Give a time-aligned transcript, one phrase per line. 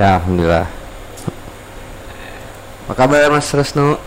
[0.00, 0.16] Alhamdulillah.
[0.16, 0.66] Ya, alhamdulillah.
[2.88, 4.00] Apa kabar Mas Resnu?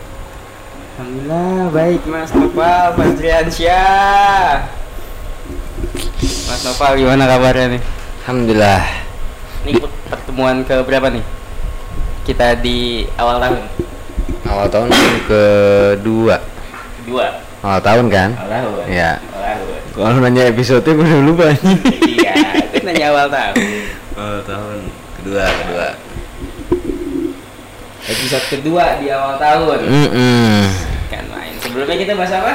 [0.98, 4.66] Alhamdulillah baik Mas Nopal, Mas Driansyah.
[6.50, 7.82] Mas Nopal gimana kabarnya nih?
[8.26, 8.82] Alhamdulillah.
[9.70, 9.72] Ini
[10.10, 11.22] pertemuan ke berapa nih?
[12.26, 13.62] Kita di awal tahun.
[14.50, 14.90] Awal tahun
[15.30, 16.42] kedua.
[17.06, 17.26] Kedua.
[17.62, 18.30] Awal tahun kan?
[18.34, 18.74] Awal tahun.
[18.90, 19.12] Iya.
[19.22, 19.82] Awal tahun.
[19.94, 21.78] Kalau nanya episode gue udah lupa nih.
[22.18, 22.34] iya,
[22.66, 23.73] itu nanya awal tahun.
[25.24, 25.88] Kedua, kedua.
[28.04, 29.80] Episode kedua di awal tahun.
[29.88, 30.64] Mm
[31.08, 31.56] Kan main.
[31.64, 32.54] Sebelumnya kita bahas apa?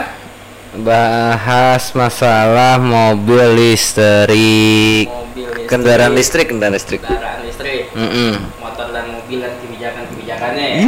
[0.84, 5.08] Bahas masalah mobil listrik.
[5.08, 5.64] Mobil listrik.
[5.64, 7.00] Kendaraan listrik, kendaraan listrik.
[7.00, 7.88] Kendaraan listrik.
[7.96, 10.78] Mm Motor dan mobil dan kebijakan-kebijakannya ya.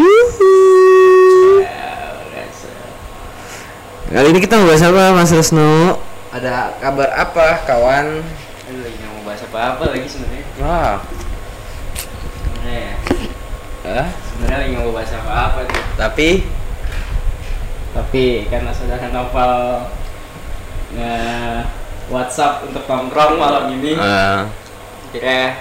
[1.65, 5.97] Ya, Kali ini kita mau bahas apa Mas Resnu?
[6.29, 8.21] Ada kabar apa kawan?
[8.69, 10.45] Aduh, lagi nggak mau bahas apa-apa lagi sebenarnya.
[10.61, 11.01] Wah.
[13.91, 14.05] Sebenarnya ya.
[14.07, 14.09] Hah?
[14.31, 15.83] Sebenarnya lagi mau bahas apa-apa nih.
[15.99, 16.29] Tapi
[17.91, 19.55] Tapi karena saudara Novel
[20.95, 21.15] nge
[22.11, 24.39] WhatsApp untuk nongkrong malam ini, eh,
[25.15, 25.59] kira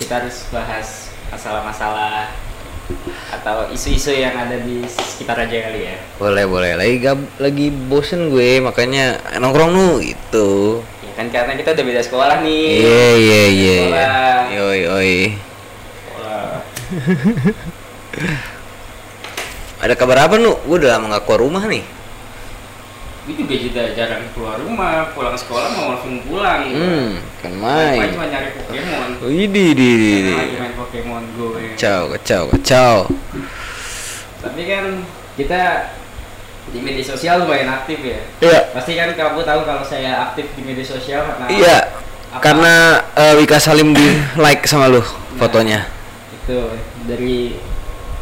[0.00, 2.32] kita harus bahas masalah-masalah
[3.32, 5.96] atau isu-isu yang ada di sekitar aja kali ya.
[6.20, 10.80] boleh boleh lagi gab, lagi bosen gue makanya nongkrong nu gitu.
[11.00, 12.68] Ya kan karena kita udah beda sekolah nih.
[12.84, 13.76] Iya iya iya.
[14.52, 15.16] Yoi yoi.
[15.32, 15.53] Sekolah.
[19.82, 20.56] Ada kabar apa nu?
[20.64, 21.84] Gue udah lama gak keluar rumah nih.
[23.24, 26.60] Gue juga juga jarang keluar rumah, pulang sekolah mau langsung pulang.
[26.68, 28.10] Hmm, kan Main main.
[28.12, 29.10] cuma nyari Pokemon.
[29.24, 30.32] Widih di di di.
[30.32, 31.72] Lagi main Pokemon Go ya.
[31.76, 32.96] Kacau kacau kacau.
[34.44, 34.84] Tapi kan
[35.40, 35.62] kita
[36.68, 38.20] di media sosial lumayan aktif ya.
[38.40, 38.60] Iya.
[38.76, 41.76] Pasti kan kamu tahu kalau saya aktif di media sosial karena Iya.
[42.28, 42.40] apa?
[42.40, 42.74] Karena
[43.16, 44.04] eh, Wika Salim di
[44.36, 45.00] like sama lu
[45.36, 45.84] fotonya.
[46.44, 46.60] Itu
[47.08, 47.56] dari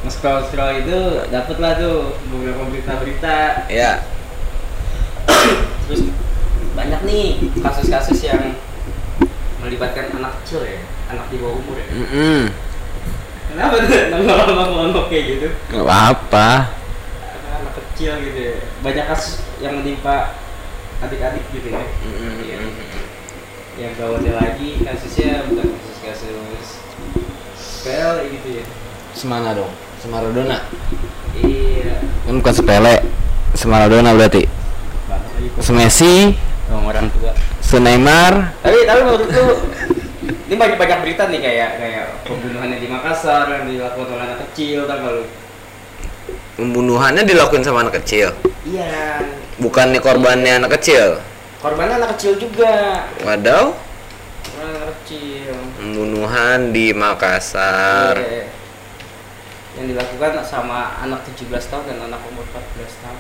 [0.06, 0.98] nge-scroll scroll itu
[1.30, 3.66] dapet lah tuh beberapa berita-berita.
[3.66, 4.06] Iya.
[5.90, 6.06] terus
[6.78, 7.24] banyak nih
[7.58, 8.54] kasus-kasus yang
[9.58, 10.78] melibatkan anak kecil ya
[11.10, 11.86] anak di bawah umur ya.
[11.90, 12.44] Mm
[13.52, 13.90] kenapa tuh?
[14.16, 15.48] Nongol-nongol kayak gitu.
[15.68, 16.72] Gak apa-apa.
[17.20, 18.56] Karena anak kecil gitu ya.
[18.80, 20.32] Banyak kasus yang menimpa
[21.02, 21.84] adik-adik gitu ya.
[22.46, 22.58] Iya.
[23.72, 26.81] yang gawatnya lagi kasusnya bukan kasus-kasus
[27.82, 28.65] sepele gitu ya
[29.12, 29.69] Semana dong.
[29.98, 30.62] Semaradona.
[31.37, 32.94] iya Kan bukan sepele.
[33.53, 34.47] Semaradona berarti.
[35.59, 36.32] Semesi,
[36.70, 38.54] sama orang tua Seneymar.
[38.62, 39.47] tapi tapi menurut lu
[40.22, 44.87] ini banyak banyak berita nih kayak kayak pembunuhannya di Makassar yang dilakukan oleh anak kecil
[44.87, 45.26] kan kalau
[46.54, 48.31] Pembunuhannya dilakuin sama anak kecil.
[48.62, 49.19] iya
[49.59, 51.19] Bukannya korbannya anak kecil.
[51.59, 53.06] korbannya anak kecil juga.
[53.19, 53.43] Korban
[54.62, 58.15] anak kecil Pembunuhan di Makassar.
[58.15, 58.47] Iya.
[59.72, 63.19] yang dilakukan sama anak 17 tahun dan anak umur 14 tahun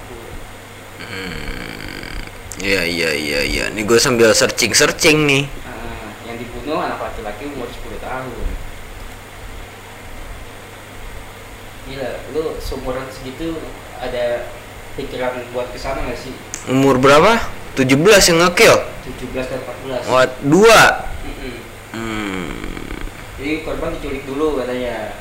[2.62, 3.64] Iya iya iya iya.
[3.74, 5.44] Nih gue sambil searching searching nih.
[5.66, 8.30] Nah, yang dibunuh anak laki-laki umur 10 tahun
[11.82, 13.58] gila lu seumuran segitu
[13.98, 14.46] ada
[14.94, 16.30] pikiran buat ke sana gak sih
[16.70, 17.42] Umur berapa?
[17.74, 17.90] 17
[18.30, 18.76] yang ngekill.
[19.18, 21.10] 17 dan 14 Wah, dua.
[21.26, 21.41] Mm-mm.
[21.92, 22.48] Hmm.
[23.36, 25.12] jadi korban diculik dulu katanya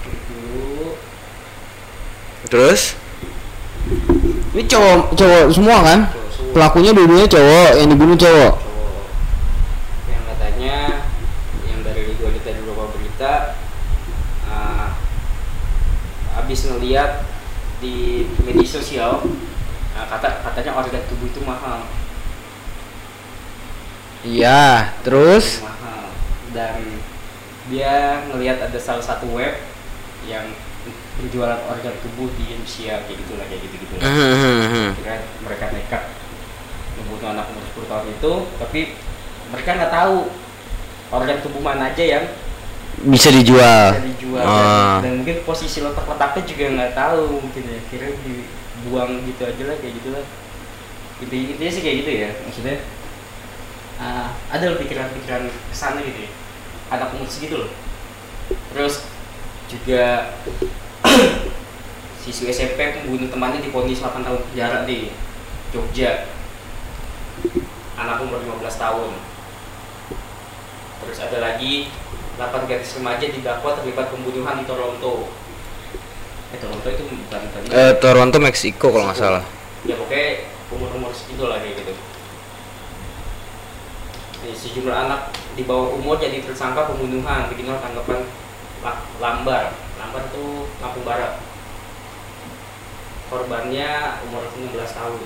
[0.00, 1.00] diculik dulu
[2.46, 2.94] Terus?
[4.54, 6.00] Ini cowok cowok semua kan?
[6.06, 8.52] cowok semua Pelakunya dua-duanya cowok, yang dibunuh cowok.
[8.54, 9.04] cowok
[10.06, 10.76] yang katanya
[11.66, 13.32] yang dari gue lihat dari beberapa berita
[14.46, 14.94] uh,
[16.38, 17.26] abis ngeliat
[17.82, 19.26] di media sosial
[19.92, 21.82] uh, kata katanya organ tubuh itu mahal
[24.22, 25.62] Iya, terus?
[25.62, 25.75] mahal
[26.56, 26.80] dan
[27.68, 27.92] dia
[28.26, 29.52] ngelihat ada salah satu web
[30.24, 30.48] yang
[31.16, 34.90] penjualan organ tubuh di Indonesia kayak gitulah kayak gitu gitu Hmm.
[34.94, 36.02] kira mereka nekat
[36.96, 38.80] membunuh anak umur 10 tahun itu tapi
[39.46, 40.16] mereka nggak tahu
[41.08, 42.24] organ tubuh mana aja yang
[42.96, 43.92] Bisa dijual.
[43.92, 44.56] bisa dijual Ah.
[44.98, 49.76] dan, dan mungkin posisi letak-letaknya juga nggak tahu mungkin ya kira dibuang gitu aja lah
[49.76, 50.24] kayak gitu lah
[51.18, 52.76] inti intinya sih kayak gitu ya maksudnya
[53.96, 56.30] ah, ada pikiran-pikiran ke sana gitu ya
[56.88, 57.70] anak umur segitu loh.
[58.72, 59.02] Terus
[59.66, 60.30] juga
[62.22, 65.10] siswi SMP membunuh temannya diponis 8 tahun penjara di
[65.70, 66.30] Jogja.
[67.96, 69.10] Anak umur 15 tahun.
[71.02, 71.88] Terus ada lagi
[72.36, 75.26] 8 gadis remaja didakwa terlibat pembunuhan di Toronto.
[76.46, 79.44] Eh Toronto itu bukan tadi Eh, Toronto, Meksiko kalau nggak salah.
[79.82, 81.94] ya pokoknya umur-umur segitu lah kayak gitu
[84.54, 88.20] sejumlah anak di bawah umur jadi tersangka pembunuhan orang tanggapan
[88.84, 89.72] La- lambar.
[89.96, 91.40] Lambar itu Lampung Barat.
[93.26, 95.20] Korbannya umur 16 tahun.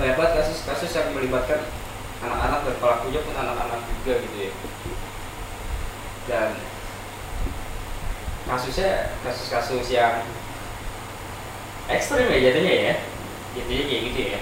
[0.00, 1.66] Banget kasus-kasus yang melibatkan
[2.20, 4.52] anak-anak dan pelakunya pun anak-anak juga gitu ya.
[6.28, 6.48] Dan
[8.46, 10.24] kasusnya kasus-kasus yang
[11.88, 12.94] ekstrim ya jatuhnya ya.
[13.56, 14.40] Jatuhnya kayak gitu ya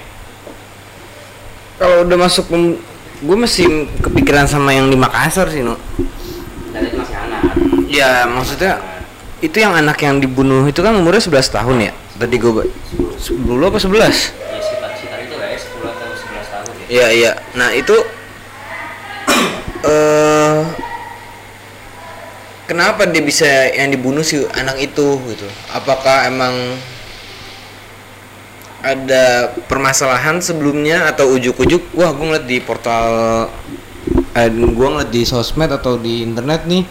[1.78, 2.50] Kalau udah masuk
[3.18, 5.78] gue masih kepikiran sama yang di Makassar sih, no.
[6.74, 7.42] dan itu masih anak
[7.86, 8.78] Ya, maksudnya
[9.38, 11.92] itu yang anak yang dibunuh itu kan umurnya 11 tahun ya.
[12.18, 12.50] Tadi gue
[13.18, 13.94] 10 apa 11?
[13.94, 17.32] ya sekitar sekitar itu lah ya 10 atau 11 tahun ya Iya, iya.
[17.54, 17.96] Nah, itu
[19.86, 20.58] eh
[22.66, 25.46] kenapa dia bisa yang dibunuh si anak itu gitu?
[25.70, 26.54] Apakah emang
[28.78, 31.98] ada permasalahan sebelumnya atau ujuk-ujuk?
[31.98, 33.06] Wah gue ngeliat di portal
[34.38, 36.86] eh, gue ngeliat di sosmed atau di internet nih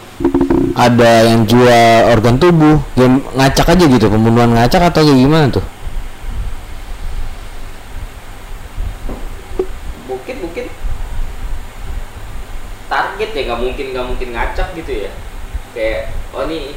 [0.76, 2.78] ada yang jual organ tubuh.
[3.00, 5.66] Yang ngacak aja gitu pembunuhan ngacak atau kayak gimana tuh?
[10.12, 10.66] Mungkin mungkin.
[12.88, 15.12] Target ya nggak mungkin nggak mungkin ngacak gitu ya.
[15.72, 16.76] Kayak oh nih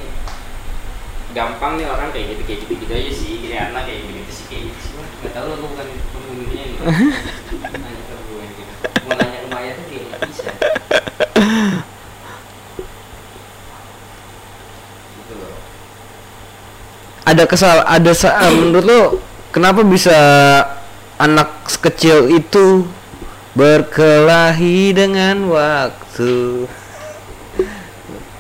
[1.31, 4.45] gampang nih orang kayak gitu kayak gitu gitu aja sih anak kayak gitu, gitu sih
[4.51, 4.93] kayak gitu sih.
[5.21, 6.79] Nggak tahu lah gue bukan pembunuhnya nih.
[7.81, 8.73] Nanya ke gue gitu
[9.07, 10.51] mau nanya ke Maya tuh kayak nggak bisa.
[15.19, 15.55] Gitu loh.
[17.29, 19.01] Ada kesal ada sa- eh, menurut lo
[19.53, 20.17] kenapa bisa
[21.21, 22.89] anak kecil itu
[23.53, 26.65] berkelahi dengan waktu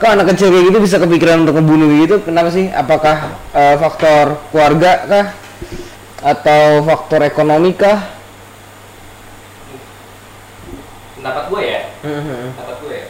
[0.01, 2.25] kok anak kecil kayak gitu bisa kepikiran untuk membunuh gitu?
[2.25, 2.73] Kenapa sih?
[2.73, 5.27] Apakah eh, faktor keluarga kah?
[6.25, 8.01] Atau faktor ekonomi kah?
[11.21, 11.81] Pendapat gue ya?
[12.01, 13.09] Pendapat gue ya?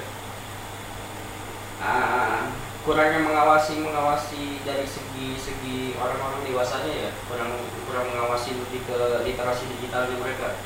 [1.79, 2.51] Ah,
[2.83, 7.11] kurangnya mengawasi mengawasi dari segi segi orang-orang dewasanya ya?
[7.31, 7.55] Kurang
[7.87, 8.99] kurang mengawasi lebih ke
[9.31, 10.59] literasi digitalnya mereka.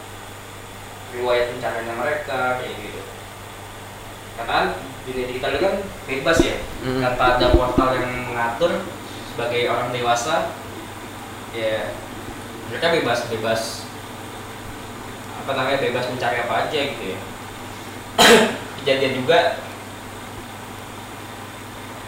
[1.12, 3.00] Riwayat pencariannya mereka kayak gitu.
[4.40, 4.68] Karena kan
[5.04, 5.74] dunia digital itu kan
[6.08, 6.56] bebas ya.
[6.84, 7.00] Mhm.
[7.00, 8.72] tanpa ada portal yang mengatur
[9.34, 10.54] sebagai orang dewasa
[11.54, 11.92] ya
[12.70, 13.60] mereka bebas bebas
[15.44, 17.20] apa namanya bebas mencari apa aja gitu ya.
[18.80, 19.60] Kejadian juga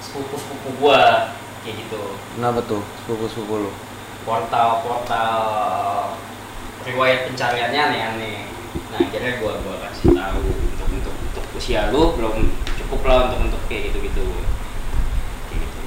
[0.01, 2.01] sepupu-sepupu gua kayak gitu.
[2.37, 3.73] Kenapa tuh sepupu sepupu lo
[4.27, 5.39] portal-portal
[6.83, 8.39] riwayat pencariannya aneh-aneh.
[8.91, 12.51] Nah akhirnya gua gua kasih tahu untuk untuk untuk usia lu belum
[12.87, 14.23] cukup lah untuk untuk kayak gitu gitu
[15.51, 15.79] kayak gitu.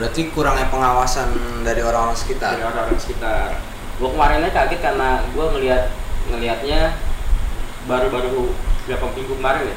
[0.00, 1.28] Berarti kurangnya pengawasan
[1.60, 2.56] dari orang-orang sekitar?
[2.56, 3.60] Dari orang-orang sekitar.
[4.00, 5.92] Gua kemarinnya kaget karena gua ngelihat
[6.32, 6.96] ngelihatnya
[7.84, 8.56] baru-baru
[8.88, 9.76] berapa minggu kemarin ya.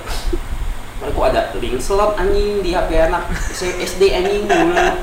[0.96, 3.28] Kemarin kok ada link slot anjing di HP anak
[3.84, 4.96] SD anjing gue bilang.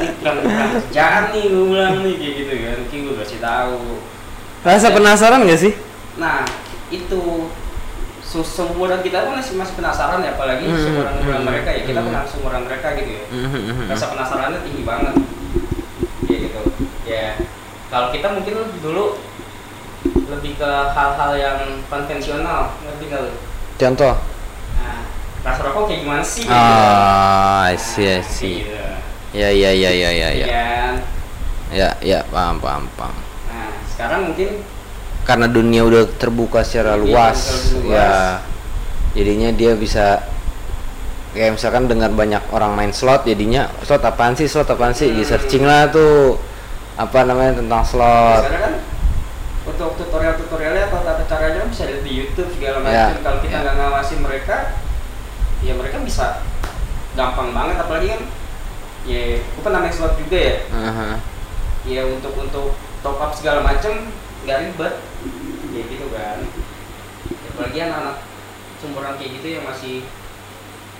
[0.00, 0.38] Ini kurang
[0.80, 2.76] kerjaan nih gue bilang nih kayak gitu kan.
[2.80, 4.00] Mungkin gue kasih tahu.
[4.64, 5.76] Rasa penasaran gak sih
[6.94, 7.50] itu
[8.24, 11.82] su- seumuran kita kan masih masih penasaran ya apalagi Hmm, seumuran umuran hmm, mereka ya
[11.84, 12.08] kita hmm.
[12.10, 13.24] kenal seumuran mereka gitu ya
[13.86, 15.14] rasa penasarannya tinggi banget
[16.26, 16.60] ya gitu
[17.04, 17.26] ya
[17.88, 19.04] kalau kita mungkin dulu
[20.24, 23.32] lebih ke hal-hal yang konvensional ngerti nggak lu?
[23.76, 24.14] contoh
[24.74, 24.98] nah
[25.44, 28.56] rasa rokok kayak gimana sih Ah, I Nah, see, I see.
[28.64, 28.80] gitu.
[29.34, 30.46] Ya, ya, ya, ya, ya, Iya ya.
[30.48, 30.94] kan?
[31.74, 33.16] Ya, ya, paham, paham, paham.
[33.46, 34.62] nah sekarang mungkin
[35.24, 37.38] Karena dunia udah terbuka secara Dunia luas,
[37.70, 37.96] terbuka luas.
[37.96, 38.12] ya.
[39.14, 40.20] Jadinya dia bisa
[41.32, 45.20] kayak misalkan dengar banyak orang main slot, jadinya slot apaan sih, slot apaan sih, di
[45.20, 45.30] Hmm.
[45.30, 46.38] searching lah tuh
[46.94, 48.44] apa namanya tentang slot.
[48.44, 48.78] kan
[49.64, 53.62] untuk tutorial-tutorialnya atau tata caranya bisa lihat di YouTube segala Ya, macam kalau kita ya.
[53.64, 54.56] nggak ngawasin mereka
[55.58, 56.44] ya mereka bisa
[57.14, 58.20] gampang banget apalagi kan
[59.04, 61.08] ya gue pernah main slot juga ya Aha.
[61.82, 62.66] ya untuk untuk
[63.00, 64.12] top up segala macam
[64.44, 64.94] nggak ribet
[65.74, 66.38] ya gitu kan.
[67.50, 68.16] Apalagi anak-anak
[68.78, 70.06] sumuran kayak gitu yang masih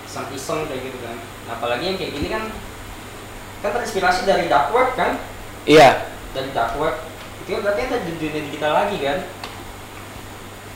[0.05, 1.17] iseng-iseng kayak gitu kan.
[1.47, 2.43] Nah, apalagi yang kayak gini kan
[3.63, 5.17] kan terinspirasi dari dark web kan?
[5.65, 6.05] Iya,
[6.37, 6.95] dari dark web.
[7.43, 9.19] Itu kan berarti ada di dunia digital lagi kan?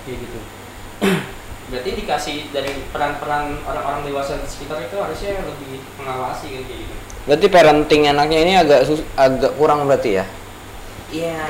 [0.05, 0.39] Kayak gitu.
[1.69, 6.95] Berarti dikasih dari peran-peran orang-orang dewasa di sekitar itu harusnya lebih mengawasi kan kayak gitu.
[7.29, 10.25] Berarti parenting anaknya ini agak sus- agak kurang berarti ya.
[11.13, 11.41] Iya.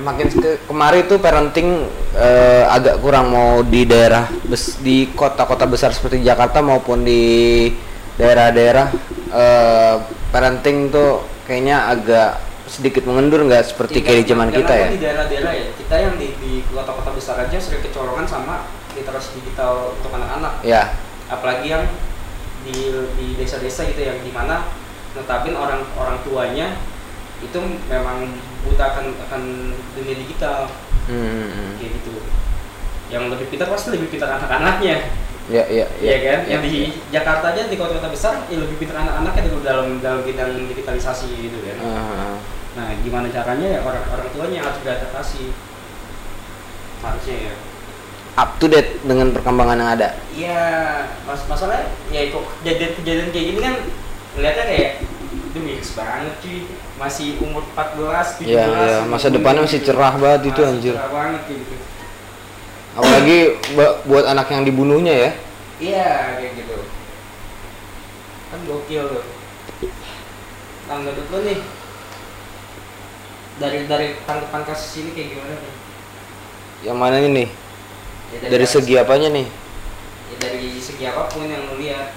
[0.00, 5.90] Makin ke kemari tuh parenting eh, agak kurang mau di daerah bes, di kota-kota besar
[5.94, 7.70] seperti Jakarta maupun di
[8.16, 8.86] daerah-daerah
[9.30, 9.94] eh,
[10.30, 12.30] parenting tuh kayaknya agak
[12.66, 14.88] sedikit mengendur nggak seperti kayak di zaman kita ya?
[14.90, 19.92] di daerah-daerah ya kita yang di, di kota-kota besar aja sering kecolongan sama literasi digital
[19.94, 20.64] untuk anak-anak.
[20.64, 20.96] Ya.
[21.28, 21.84] Apalagi yang
[22.66, 24.66] di di desa-desa gitu yang di mana
[25.14, 26.74] netapin orang orang tuanya
[27.38, 29.42] itu memang buta akan akan
[29.94, 30.70] dunia digital
[31.06, 32.18] Hmm, kayak gitu
[33.06, 35.06] yang lebih pintar pasti lebih pintar anak-anaknya
[35.46, 36.40] ya ya Iya kan?
[36.42, 40.26] ya, yang di Jakarta aja di kota-kota besar ya lebih pintar anak-anaknya dulu dalam dalam
[40.26, 41.78] bidang digitalisasi gitu kan.
[41.78, 42.36] Ah, ah.
[42.74, 45.54] Nah, gimana caranya ya orang orang tuanya harus beradaptasi.
[46.98, 47.54] Harusnya ya.
[48.36, 50.66] up to date dengan perkembangan yang ada Iya,
[51.24, 53.74] mas masalah ya kok kejadian-kejadian kayak gini kan
[54.34, 54.90] ngeliatnya kayak
[55.30, 56.66] itu mix banget cuy.
[56.96, 58.48] Masih umur 14, 17.
[58.48, 59.36] ya ya masa gitu.
[59.36, 61.74] depannya masih cerah banget itu anjir Cerah banget gitu.
[62.94, 63.38] apalagi
[63.76, 65.30] bu- buat anak yang dibunuhnya ya
[65.76, 66.76] Iya, kayak gitu.
[68.48, 69.24] Kan gokil tuh.
[70.86, 71.60] Menurut lo nih,
[73.56, 75.74] dari dari tanggapan kasus ini kayak gimana nih?
[76.78, 77.44] yang mana ini
[78.26, 79.46] Ya, dari kasus- segi apanya nih
[80.26, 82.08] ya, dari segi apa pun yang lo lihat.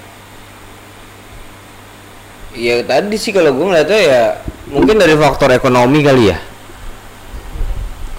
[2.51, 4.23] Ya tadi sih kalau gue ngeliatnya ya
[4.69, 6.37] mungkin dari faktor ekonomi kali ya.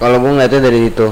[0.01, 1.09] Kalau gue ngeliatnya dari itu,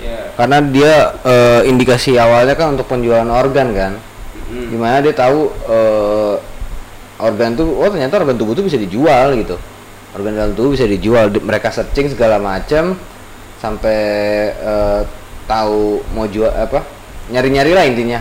[0.00, 0.32] Ya.
[0.36, 0.92] karena dia
[1.24, 3.92] eh, indikasi awalnya kan untuk penjualan organ kan,
[4.48, 4.66] Mm.
[4.72, 6.34] di mana dia tahu eh,
[7.20, 9.56] organ tuh, oh ternyata organ tubuh tuh bisa dijual gitu,
[10.12, 11.28] organ dalam tubuh bisa dijual.
[11.28, 12.96] Di- Mereka searching segala macam
[13.60, 13.98] sampai
[14.52, 15.00] eh,
[15.44, 16.84] tahu mau jual apa,
[17.28, 18.20] nyari-nyari lah intinya.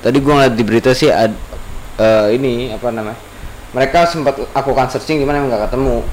[0.00, 1.32] Tadi gue ngeliat di berita sih ad,
[1.96, 3.16] eh, ini apa namanya,
[3.74, 6.06] mereka sempat lakukan searching gimana nggak ketemu.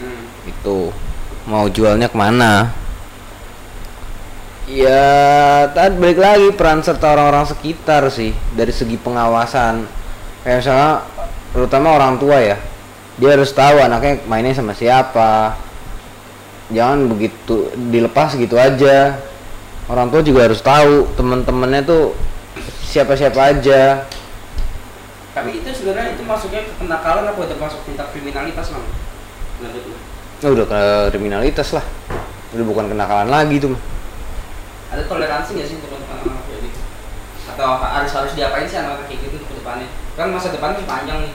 [0.00, 0.22] Mm.
[0.48, 0.78] itu
[1.48, 2.72] mau jualnya ke mana?
[4.70, 9.88] Ya tadi balik lagi peran serta orang-orang sekitar sih dari segi pengawasan.
[10.44, 10.92] Kayak misalnya
[11.50, 12.56] terutama orang tua ya
[13.18, 15.56] dia harus tahu anaknya mainnya sama siapa.
[16.70, 19.18] Jangan begitu dilepas gitu aja.
[19.90, 22.14] Orang tua juga harus tahu teman-temannya tuh
[22.86, 24.06] siapa-siapa aja
[25.30, 28.86] Tapi itu sebenarnya itu masuknya ke kenakalan apa udah masuk tindak kriminalitas bang?
[29.60, 29.96] Menurut lo?
[30.40, 30.80] nah, udah ke
[31.12, 31.84] kriminalitas lah
[32.50, 33.82] udah bukan kenakalan lagi tuh mah.
[34.90, 36.80] Ada toleransi nggak sih untuk anak-anak kayak gitu?
[37.46, 39.88] Atau harus harus diapain sih anak-anak kayak gitu ke depannya?
[40.18, 41.34] Kan masa depannya masih panjang nih.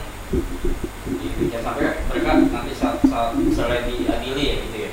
[1.16, 4.90] Gitu, jangan sampai mereka nanti saat, saat misalnya diadili ya gitu ya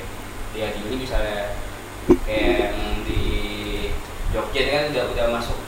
[0.54, 1.58] diadili misalnya
[2.22, 3.22] kayak yang di
[4.30, 5.58] Jogja kan udah udah masuk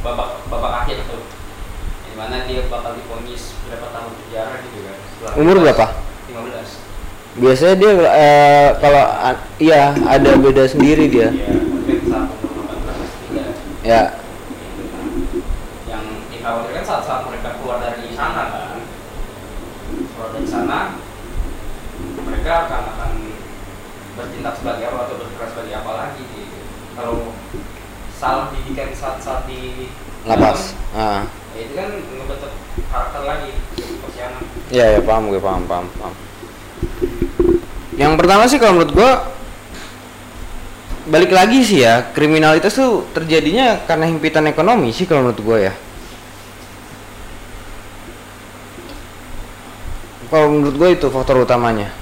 [0.00, 1.33] babak babak akhir tuh
[2.14, 5.86] di mana dia bakal diponis berapa tahun penjara gitu kan Setelah umur berapa?
[6.30, 9.02] 15 biasanya dia eh, kalau
[9.58, 11.34] iya ada beda sendiri dia.
[11.34, 11.50] Ya
[11.90, 12.06] 18
[13.26, 13.44] tiga.
[13.82, 14.14] Ya.
[14.14, 14.22] Kan.
[15.90, 18.78] yang dikhawatirkan saat saat mereka keluar dari sana kan
[19.90, 20.78] keluar dari sana
[22.22, 23.12] mereka akan akan
[24.14, 26.58] bertindak sebagai apa atau bergerak sebagai apa lagi gitu.
[26.94, 27.34] kalau
[28.14, 29.90] salah didikan saat saat di
[30.22, 30.78] lapas.
[30.94, 32.52] Ah ya itu kan ngebentuk
[32.90, 33.50] karakter lagi
[34.74, 36.14] ya ya paham gue paham paham paham.
[37.94, 39.10] Yang pertama sih kalau menurut gua
[41.04, 45.74] balik lagi sih ya kriminalitas tuh terjadinya karena himpitan ekonomi sih kalau menurut gua ya.
[50.26, 51.94] Kalau menurut gua itu faktor utamanya.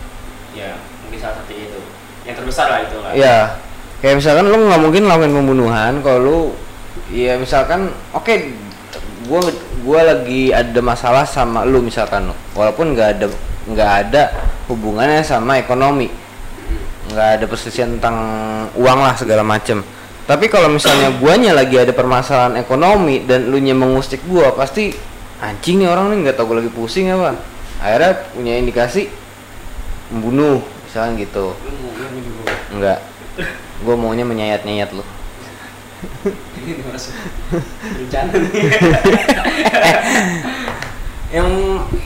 [0.57, 1.81] Ya mungkin salah satu itu.
[2.25, 3.13] Yang terbesar lah itu lah.
[3.13, 3.37] Ya
[4.01, 6.39] kayak misalkan lu nggak mungkin ngelakuin pembunuhan kalau lu
[7.13, 8.35] ya misalkan oke
[9.27, 9.41] gua
[9.83, 13.27] gua lagi ada masalah sama lu misalkan walaupun nggak ada
[13.69, 14.23] nggak ada
[14.67, 16.11] hubungannya sama ekonomi.
[17.13, 18.17] Nggak ada perselisihan tentang
[18.79, 19.83] uang lah segala macem.
[20.23, 24.95] Tapi kalau misalnya guanya lagi ada permasalahan ekonomi dan lu nya mengusik gua pasti
[25.43, 27.37] anjing nih orang nih nggak tahu gua lagi pusing apa.
[27.83, 29.11] Akhirnya punya indikasi
[30.13, 31.57] membunuh misalnya gitu.
[32.69, 33.01] Enggak.
[33.83, 35.03] Gue maunya menyayat-nyayat lu.
[36.63, 36.83] ini
[37.99, 38.63] rencana nih
[41.33, 41.49] Yang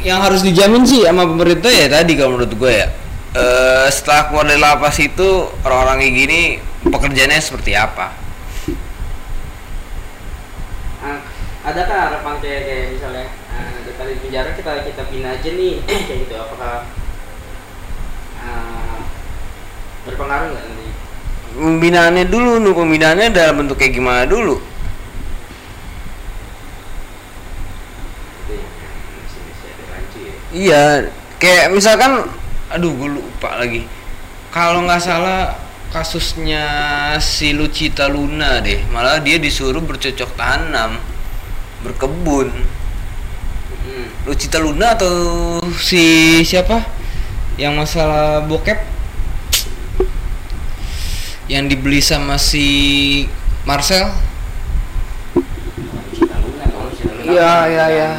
[0.07, 2.87] yang harus dijamin sih sama pemerintah ya tadi kalau menurut gue ya.
[3.35, 6.41] Eh setelah keluar dari lapas itu orang-orang kayak gini
[6.87, 8.15] pekerjaannya seperti apa?
[11.03, 11.19] Ah,
[11.67, 15.75] ada kan harapan kayak kayak misalnya ah, daripada di penjara kita kita bina aja nih
[16.07, 16.87] kayak gitu apakah
[18.39, 18.99] ah,
[20.07, 20.86] berpengaruh nggak nanti
[21.55, 24.59] Pembinaannya dulu, nu pembinaannya dalam bentuk kayak gimana dulu?
[28.51, 28.65] ya ya
[30.57, 30.83] Iya,
[31.39, 32.27] kayak misalkan,
[32.73, 33.85] aduh gue lupa lagi.
[34.51, 35.55] Kalau nggak salah
[35.93, 36.65] kasusnya
[37.21, 40.99] si Lucita Luna deh, malah dia disuruh bercocok tanam,
[41.87, 42.51] berkebun.
[42.51, 44.27] hmm.
[44.27, 45.15] Lucita Luna atau
[45.79, 46.97] si siapa?
[47.57, 48.77] yang masalah bokep
[51.47, 52.67] yang dibeli sama si
[53.63, 54.11] Marcel
[57.17, 57.67] Luna Iya, apa?
[57.67, 58.11] iya, iya.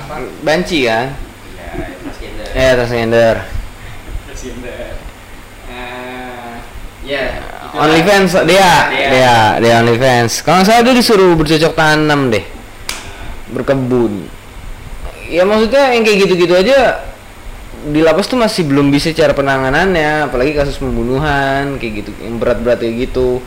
[0.00, 1.06] apa Banci kan?
[1.52, 3.34] ya transgender Eh, transgender.
[4.26, 4.86] transgender
[5.66, 6.54] Eh,
[7.04, 7.24] ya.
[7.74, 9.08] OnlyFans dia, Dia.
[9.10, 10.46] dia, dia OnlyFans.
[10.46, 12.46] Kalau salah dia disuruh bercocok tanam deh,
[13.50, 14.30] berkebun.
[15.26, 17.02] Ya maksudnya yang kayak gitu-gitu aja
[17.84, 22.80] di lapas tuh masih belum bisa cara penanganannya, apalagi kasus pembunuhan kayak gitu, yang berat-berat
[22.80, 23.44] kayak gitu.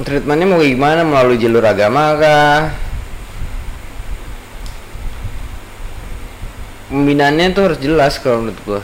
[0.00, 0.04] Oke.
[0.08, 1.04] Treatmentnya mau gimana?
[1.04, 2.72] Melalui jalur agama kah?
[6.88, 8.80] Pembinaannya tuh harus jelas kalau menurut gua.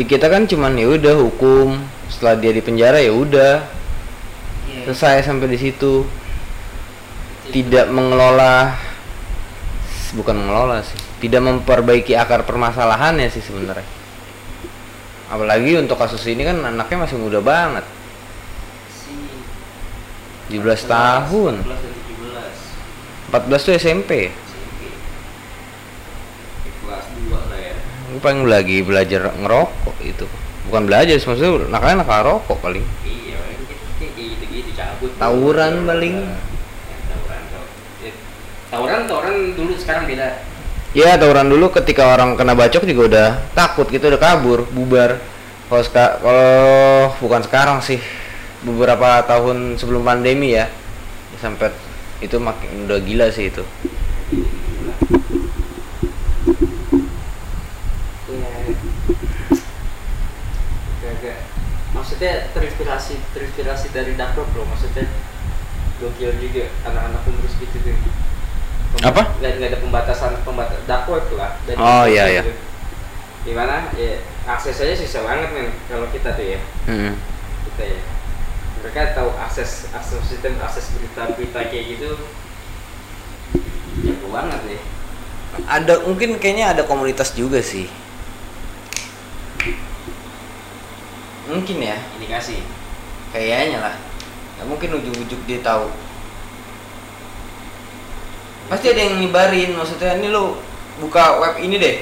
[0.00, 1.76] Di kita kan cuman ya udah hukum,
[2.08, 3.64] setelah dia di penjara ya udah
[4.66, 4.92] Iya.
[4.92, 6.08] selesai sampai di situ.
[7.52, 8.74] Tidak mengelola
[10.14, 13.86] bukan mengelola sih, tidak memperbaiki akar permasalahannya sih sebenarnya.
[15.26, 17.82] Apalagi untuk kasus ini kan anaknya masih muda banget.
[18.92, 19.14] Si
[20.54, 21.54] 17 tahun.
[21.66, 21.94] 11 dan
[23.50, 24.10] 17 14 tuh SMP.
[24.30, 24.80] SMP
[26.86, 27.74] kelas 2 lah ya
[28.14, 30.26] Gue paling lagi belajar ngerokok itu.
[30.70, 32.86] Bukan belajar, maksudnya nakalnya nakal rokok paling.
[33.02, 33.26] iya
[34.76, 36.16] cabut Tawuran paling.
[36.20, 37.72] Ya, tawuran tau-
[38.04, 38.12] ya,
[38.76, 40.28] tawuran tawuran dulu sekarang beda
[40.96, 45.20] Ya tawuran dulu ketika orang kena bacok juga udah takut gitu udah kabur, bubar.
[45.68, 48.00] Kalau seka- kalau bukan sekarang sih
[48.64, 50.72] beberapa tahun sebelum pandemi ya,
[51.36, 51.68] sampai
[52.24, 53.60] itu makin udah gila sih itu.
[58.32, 58.48] Iya.
[61.12, 61.38] Agak
[61.92, 65.04] maksudnya terinspirasi terinspirasi dari Dark Web loh maksudnya
[66.00, 68.00] gokil juga anak-anak umur segitu tuh.
[69.04, 69.22] Apa?
[69.42, 71.56] Nggak, nggak ada pembatasan pembatas Dark Web lah.
[71.68, 72.42] dari Oh, iya, iya.
[72.46, 72.54] gitu.
[73.46, 73.92] Gimana?
[73.98, 77.18] Ya akses aja susah banget men kalau kita tuh ya Mm-mm.
[77.66, 78.00] kita ya
[78.78, 82.14] mereka tahu akses akses sistem akses berita berita kayak gitu
[84.06, 84.80] jago banget nih
[85.66, 87.90] ada mungkin kayaknya ada komunitas juga sih
[91.50, 92.62] mungkin ya indikasi
[93.34, 93.94] kayaknya lah
[94.62, 95.90] nggak mungkin ujuk-ujuk dia tahu
[98.66, 100.58] pasti ada yang nyebarin maksudnya ini lo
[100.98, 101.96] buka web ini deh.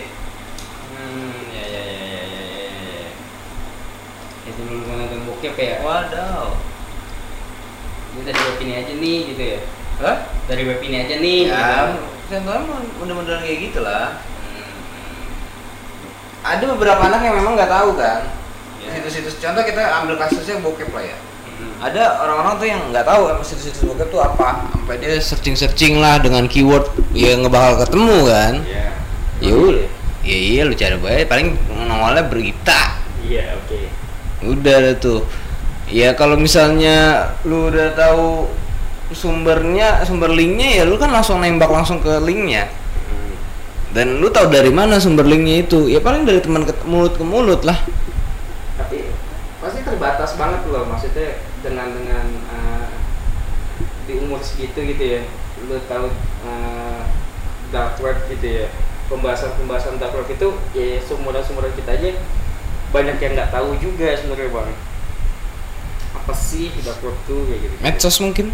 [0.94, 3.10] Hmm ya ya ya ya ya ya ya
[4.48, 5.76] itu dulu nonton bokep ya.
[5.84, 6.56] Wadaw
[8.14, 9.60] ini dari web ini aja nih gitu ya.
[9.94, 10.16] Hah?
[10.50, 11.94] dari web ini aja nih ya.
[11.94, 12.50] gitu.
[12.98, 14.18] mudah-mudahan kayak gitu lah.
[14.22, 15.28] Hmm,
[16.42, 18.22] ada beberapa anak yang memang nggak tahu kan.
[18.84, 19.00] Ya.
[19.00, 21.16] situs-situs contoh kita ambil kasusnya bokep lah ya
[21.58, 21.82] hmm.
[21.82, 24.68] ada orang-orang tuh yang nggak tahu emang situs-situs bokep tuh apa.
[24.74, 28.54] Sampai dia searching-searching lah dengan keyword yang nggak bakal ketemu kan.
[28.66, 28.86] Ya
[29.44, 29.88] ya udah.
[30.24, 31.48] Ya iya lu cari baik paling
[31.84, 32.96] nongolnya berita.
[33.24, 33.80] Iya oke.
[34.48, 35.20] Udah deh tuh.
[35.92, 38.48] Ya kalau misalnya lu udah tahu
[39.12, 42.66] sumbernya sumber linknya ya lu kan langsung nembak langsung ke linknya.
[43.04, 43.36] Hmm.
[43.92, 45.92] dan lu tahu dari mana sumber linknya itu.
[45.92, 47.76] Ya paling dari teman ke mulut ke mulut lah
[49.94, 52.90] terbatas banget loh maksudnya dengan dengan eh,
[54.10, 55.20] di umur segitu gitu ya
[55.70, 56.10] lu tahu
[56.44, 57.00] eh,
[57.70, 58.66] dark web gitu ya
[59.06, 62.10] pembahasan pembahasan dark web itu ya sumuran sumuran kita aja
[62.90, 64.70] banyak yang nggak tahu juga sebenarnya bang.
[66.18, 68.50] Apa sih dark web tuh kayak gitu medsos mungkin.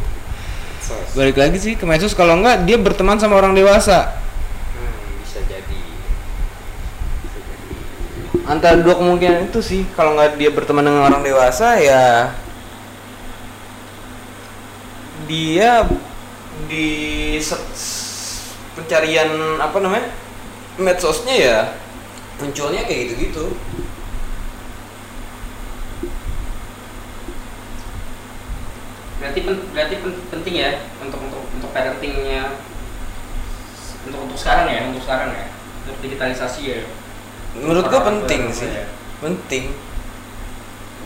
[0.80, 1.12] Sos.
[1.12, 4.16] balik lagi sih ke medsos kalau enggak dia berteman sama orang dewasa
[8.46, 12.30] antara dua kemungkinan itu sih kalau nggak dia berteman dengan orang dewasa ya
[15.26, 15.86] dia
[16.66, 17.38] di
[18.74, 20.08] pencarian apa namanya
[20.78, 21.58] medsosnya ya
[22.40, 23.52] munculnya kayak gitu-gitu.
[29.20, 30.70] Berarti pen- berarti pen- penting ya
[31.04, 32.56] untuk untuk untuk parentingnya
[34.08, 35.46] untuk untuk sekarang ya untuk sekarang ya
[35.84, 36.80] untuk digitalisasi ya
[37.52, 38.86] menurut gua Orang-orang penting sih ya.
[39.18, 39.64] penting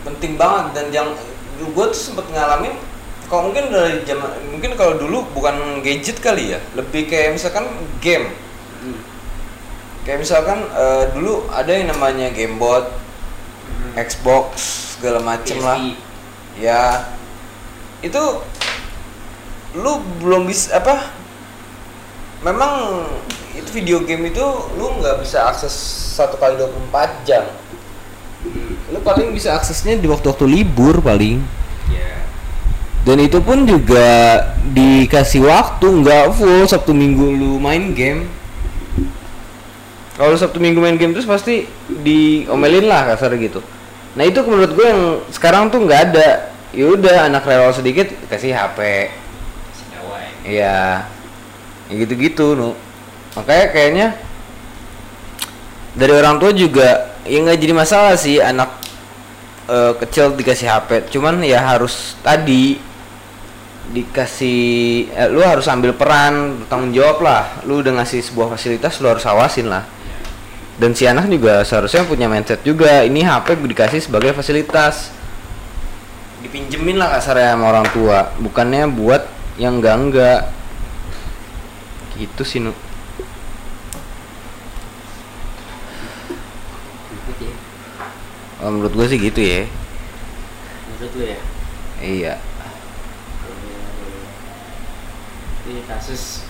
[0.02, 1.09] penting banget dan yang
[1.57, 2.76] gue tuh sempet ngalamin
[3.24, 7.64] kalau mungkin dari zaman mungkin kalau dulu bukan gadget kali ya lebih kayak misalkan
[7.98, 8.28] game
[8.76, 9.00] Hmm.
[10.04, 12.85] kayak misalkan eh, dulu ada yang namanya gamebot
[13.64, 13.96] Hmm.
[13.96, 14.44] Xbox
[14.94, 15.96] segala macem lah PSP.
[16.61, 17.09] ya
[17.98, 18.22] itu
[19.72, 21.09] lu belum bisa apa
[22.40, 23.02] memang
[23.54, 24.44] itu video game itu
[24.76, 25.72] lu nggak bisa akses
[26.14, 27.44] satu kali 24 jam.
[28.44, 28.76] Hmm.
[28.92, 31.40] lu paling bisa aksesnya di waktu-waktu libur paling.
[31.88, 32.14] Ya
[33.04, 34.40] dan itu pun juga
[34.72, 36.64] dikasih waktu nggak full.
[36.64, 38.24] Sabtu minggu lu main game.
[40.14, 43.58] Kalau Sabtu Minggu main game terus pasti diomelin lah kasar gitu.
[44.14, 45.02] Nah itu menurut gue yang
[45.34, 46.54] sekarang tuh nggak ada.
[46.70, 49.10] Yaudah anak rewel sedikit kasih HP
[50.42, 51.06] iya.
[51.86, 52.74] Ya gitu-gitu nu
[53.34, 54.08] makanya kayaknya
[55.94, 58.70] dari orang tua juga ya nggak jadi masalah sih anak
[59.70, 62.94] eh, kecil dikasih HP cuman ya harus tadi
[63.92, 64.60] dikasih
[65.12, 67.42] eh, lu harus ambil peran tanggung jawab lah.
[67.68, 69.84] Lu udah ngasih sebuah fasilitas lu harus awasin lah.
[70.80, 75.12] Dan si anak juga seharusnya punya mindset juga ini HP dikasih sebagai fasilitas.
[76.40, 79.24] Dipinjemin lah kasarnya sama orang tua bukannya buat
[79.56, 80.40] yang enggak enggak
[82.20, 82.70] gitu sih nu
[87.10, 87.54] Ribet ya
[88.64, 89.68] Oh, menurut gue sih gitu ya.
[90.88, 91.40] Menurut lu ya?
[92.00, 92.35] Iya.
[95.68, 96.48] Ini kasus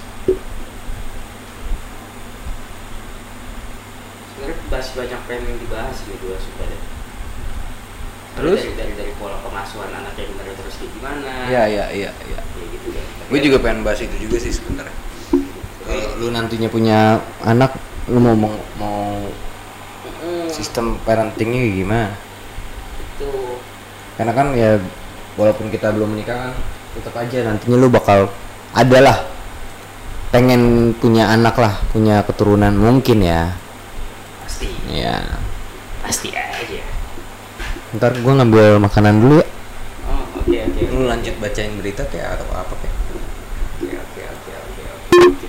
[4.34, 6.82] sebenarnya masih banyak pengen dibahas gitu dua suka deh
[8.34, 8.60] Terus?
[8.66, 11.30] dari, dari dari pola pengasuhan anak yang benar terus kayak gimana.
[11.46, 12.40] Iya iya iya iya.
[12.42, 13.04] Ya gitu kan.
[13.06, 14.96] Tapi gue juga pengen bahas itu juga sih sebenarnya.
[15.86, 17.78] Kalau lu nantinya punya anak
[18.10, 19.30] lu mau mau, mau
[20.54, 22.14] sistem parentingnya gimana?
[23.02, 23.58] Itu.
[24.14, 24.78] Karena kan ya
[25.34, 26.54] walaupun kita belum menikah kan
[26.94, 28.30] tetap aja nantinya lu bakal
[28.70, 29.26] adalah
[30.30, 33.50] pengen punya anak lah punya keturunan mungkin ya.
[34.46, 34.70] Pasti.
[34.86, 35.18] Ya
[36.06, 36.82] pasti aja.
[37.98, 39.48] Ntar gua ngambil makanan dulu ya.
[40.06, 40.82] Oh oke oke.
[40.94, 45.48] Lu lanjut bacain berita kayak atau apa kayak oke oke oke oke oke oke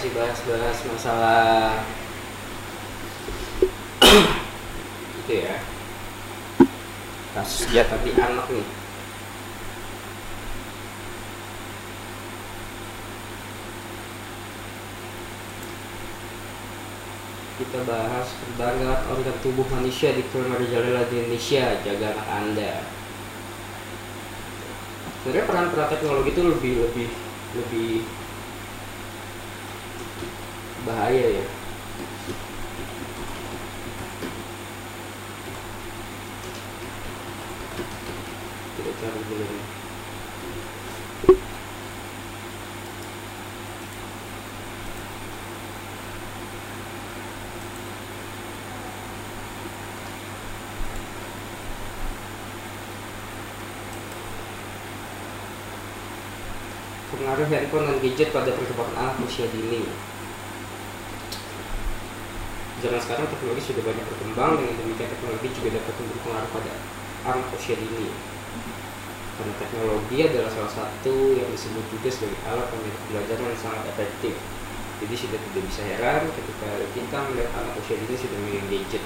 [0.00, 1.86] Kita bahas-bahas masalah
[5.22, 5.62] itu ya.
[7.30, 8.66] Kasus jatuh di anak nih.
[17.62, 20.26] Kita bahas perdagangan organ tubuh manusia di
[20.66, 21.78] Jalila di Indonesia.
[21.86, 22.74] Jaga anak anda.
[25.22, 27.08] Sebenarnya peran-peran teknologi itu lebih lebih
[27.54, 27.90] lebih
[30.90, 31.44] bahaya ya
[39.00, 39.64] cari dulu nih.
[57.10, 59.84] pengaruh handphone dan gadget pada perkembangan anak usia dini.
[62.80, 66.72] Zaman sekarang teknologi sudah banyak berkembang dengan demikian teknologi juga dapat memberi pengaruh pada
[67.28, 68.08] anak usia dini.
[69.36, 74.32] Karena teknologi adalah salah satu yang disebut juga sebagai alat pembelajaran yang sangat efektif.
[75.04, 79.04] Jadi sudah tidak bisa heran ketika kita melihat anak usia dini sudah memegang gadget.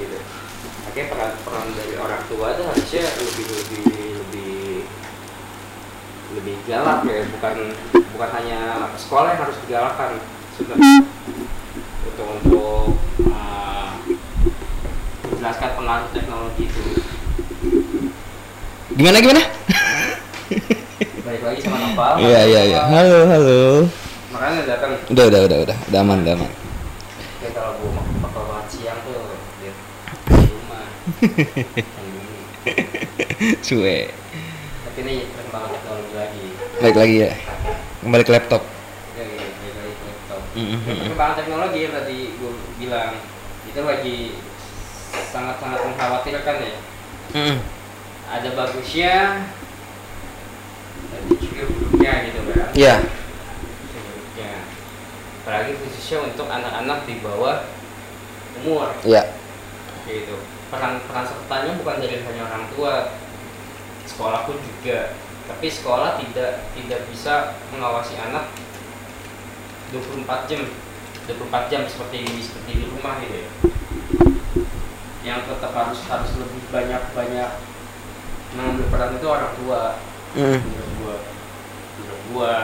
[0.00, 0.18] Gitu.
[0.88, 3.84] Makanya peran peran dari orang tua itu harusnya lebih lebih
[4.16, 4.60] lebih
[6.40, 7.56] lebih galak ya bukan
[8.16, 8.60] bukan hanya
[8.96, 10.10] sekolah yang harus digalakkan
[10.56, 11.09] sebenarnya
[12.20, 13.96] untuk untuk uh,
[15.32, 16.82] menjelaskan pengaruh teknologi itu.
[18.92, 19.42] Gimana gimana?
[21.24, 22.14] Balik lagi sama Nopal.
[22.26, 22.80] Iya iya iya.
[22.84, 23.60] Halo halo.
[24.34, 24.90] Makanya datang.
[25.08, 25.76] Udah udah udah udah.
[25.88, 26.50] Udah aman udah aman.
[27.40, 29.16] Kayak kalau gue mau bakal banget siang tuh
[29.64, 29.68] di
[30.28, 30.84] rumah.
[33.66, 34.12] Suwe.
[34.84, 36.44] Tapi ini perkembangan teknologi lagi.
[36.84, 37.32] Balik lagi ya.
[38.04, 38.62] Kembali ke laptop
[39.16, 39.94] ya, ya, balik lagi
[40.50, 40.82] Mhm.
[40.82, 43.22] Ya, perkembangan teknologi yang tadi gue bilang
[43.70, 44.18] itu lagi
[45.30, 46.76] sangat-sangat mengkhawatirkan ya.
[48.30, 49.46] Ada bagusnya
[51.10, 52.68] dan juga buruknya gitu kan.
[52.74, 52.94] Iya.
[53.94, 54.52] Buruknya.
[55.42, 57.70] Apalagi khususnya untuk anak-anak di bawah
[58.62, 58.90] umur.
[59.06, 59.30] Iya.
[60.10, 60.34] gitu.
[60.74, 63.14] Peran peran sertanya bukan dari hanya orang tua
[64.10, 65.14] sekolah pun juga.
[65.46, 68.50] Tapi sekolah tidak tidak bisa mengawasi anak
[69.90, 70.62] 24 jam
[71.26, 73.48] 24 jam seperti seperti di rumah gitu ya.
[75.26, 77.50] Yang tetap harus harus lebih banyak banyak
[78.54, 79.82] mengambil peran itu orang tua.
[80.34, 81.16] Menurut gua.
[81.98, 82.56] Menurut gua.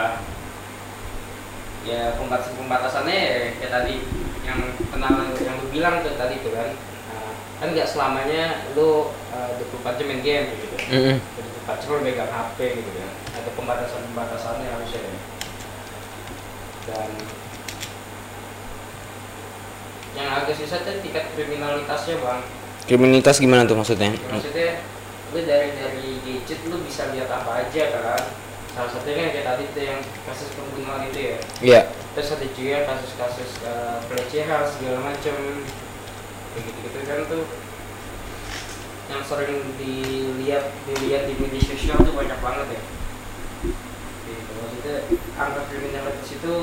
[1.87, 3.93] Ya pembatas pembatasannya ya, kayak tadi
[4.43, 4.59] yang
[4.91, 6.75] kenal yang lu bilang tuh tadi tuh kan.
[7.07, 7.31] Nah,
[7.63, 10.75] kan nggak selamanya lu uh, 24 jam main game gitu.
[11.67, 13.11] 24 jam lu megang HP gitu kan.
[13.39, 15.36] Ada pembatasan pembatasannya harusnya ya.
[16.87, 17.09] Dan
[20.17, 22.41] yang agak susah tuh tingkat kriminalitasnya bang.
[22.89, 24.15] Kriminalitas gimana tuh maksudnya?
[24.15, 24.69] Ya, maksudnya
[25.35, 28.23] lu dari dari gadget lu bisa lihat apa aja kan?
[28.73, 31.37] Salah satunya kan kayak tadi tuh yang kasus pembunuhan itu ya.
[31.61, 31.81] Iya.
[32.17, 35.35] Terus ada juga kasus-kasus eh, pelecehan segala macam
[36.55, 37.45] kayak gitu-gitu kan tuh.
[39.07, 42.81] Yang sering dilihat dilihat di media sosial tuh banyak banget ya.
[44.59, 44.95] Maksudnya
[45.37, 46.53] angka kriminalitas itu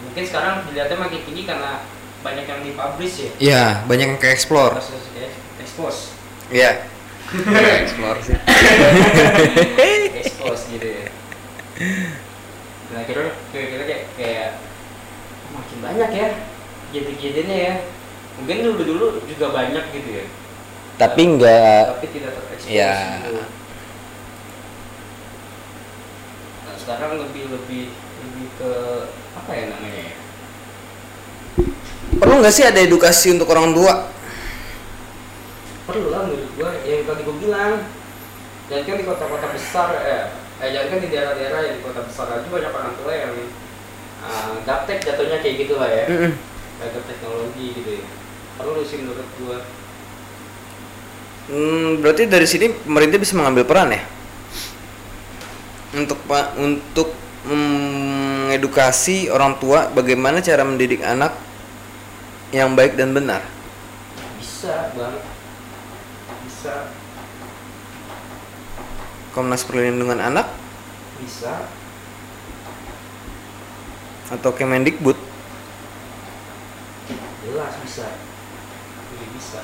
[0.00, 1.72] mungkin sekarang dilihatnya makin tinggi karena
[2.20, 3.30] banyak yang dipublish ya.
[3.40, 4.76] Iya banyak yang ke explore
[5.60, 6.12] expose.
[6.50, 6.82] Iya.
[7.86, 8.34] Explore sih.
[10.18, 11.06] Expose gitu ya.
[12.90, 14.50] Nah kira kira kayak kayak
[15.54, 16.28] makin banyak ya
[16.90, 17.74] jadi-jadinya ya.
[18.34, 20.24] Mungkin dulu dulu juga banyak gitu ya.
[20.98, 23.22] Tapi enggak tapi tidak terekspos Ya.
[23.24, 23.40] gitu.
[26.66, 28.70] nah sekarang lebih lebih lebih ke
[29.36, 30.14] apa ya namanya ya?
[32.16, 34.08] Perlu nggak sih ada edukasi untuk orang tua?
[35.84, 37.72] Perlu lah menurut gua yang tadi gua bilang.
[38.70, 40.24] Dan kan di kota-kota besar eh,
[40.62, 42.26] eh jangan kan di daerah-daerah yang di kota besar.
[42.32, 43.32] Aja banyak orang tua yang
[44.24, 46.04] uh, gaptek jatuhnya kayak gitu lah ya.
[46.08, 46.32] Mm-mm.
[46.80, 48.04] gaptek teknologi gitu ya.
[48.56, 49.58] Perlu sih menurut gua.
[51.50, 54.19] Hmm, berarti dari sini pemerintah bisa mengambil peran ya
[55.90, 57.10] untuk pak untuk
[57.50, 61.34] mengedukasi orang tua bagaimana cara mendidik anak
[62.54, 63.42] yang baik dan benar.
[64.38, 65.16] bisa bang
[66.44, 66.92] bisa.
[69.30, 70.50] Komnas Perlindungan Anak?
[71.22, 71.70] Bisa.
[74.28, 75.16] Atau Kemendikbud?
[77.46, 78.06] Jelas bisa
[79.10, 79.62] Iya, bisa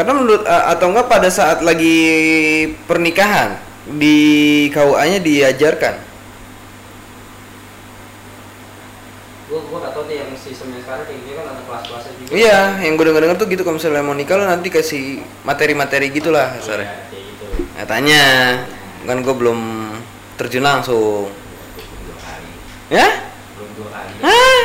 [0.00, 1.96] karena menurut a- atau enggak pada saat lagi
[2.84, 4.16] pernikahan di
[4.70, 6.08] KUA-nya diajarkan.
[9.46, 10.30] gua gua gak yang
[10.80, 13.98] sekarang kayak gini kan ada kelas-kelasnya juga Iya, yang gue denger-denger tuh gitu kalau misalnya
[14.00, 15.02] mau nikah lo nanti kasih
[15.42, 16.90] materi-materi gitulah Iya, kasarnya.
[17.10, 18.22] kayak gitu Katanya
[19.02, 19.58] kan gue belum
[20.36, 21.34] terjun langsung.
[21.74, 22.50] belum dua kali
[22.90, 23.08] Ya?
[23.58, 24.62] belum dua kali Hah?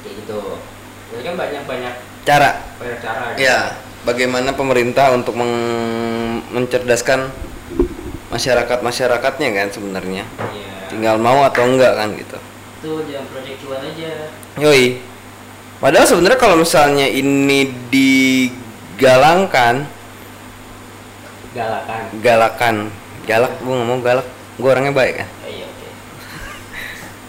[0.00, 0.40] kayak gitu
[1.10, 2.50] jadi kan banyak banyak Cara.
[2.80, 3.44] Banyak cara gitu.
[3.44, 7.28] Ya, bagaimana pemerintah untuk meng- mencerdaskan
[8.32, 10.24] masyarakat-masyarakatnya kan sebenarnya.
[10.24, 10.88] Iya.
[10.88, 12.38] Tinggal mau atau enggak kan gitu.
[12.80, 15.04] tuh jangan proyek cuan aja Yoi.
[15.84, 19.84] Padahal sebenarnya kalau misalnya ini digalangkan,
[21.52, 22.74] galakan galakan,
[23.28, 24.24] galak, gue nggak mau galak,
[24.56, 25.28] gue orangnya baik kan.
[25.44, 25.68] Eh, iya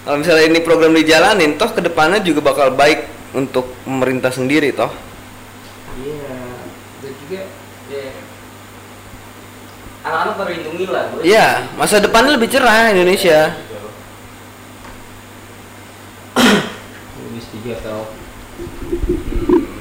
[0.08, 4.92] Kalau misalnya ini program dijalanin, toh ke depannya juga bakal baik untuk pemerintah sendiri toh.
[6.00, 6.32] iya
[7.04, 7.42] dan juga
[7.92, 8.08] ya
[10.12, 11.04] anak-anak terlindungi lah.
[11.24, 11.48] Iya,
[11.80, 13.56] masa depannya lebih cerah Indonesia.
[17.16, 19.80] Lebih setuju atau hmm,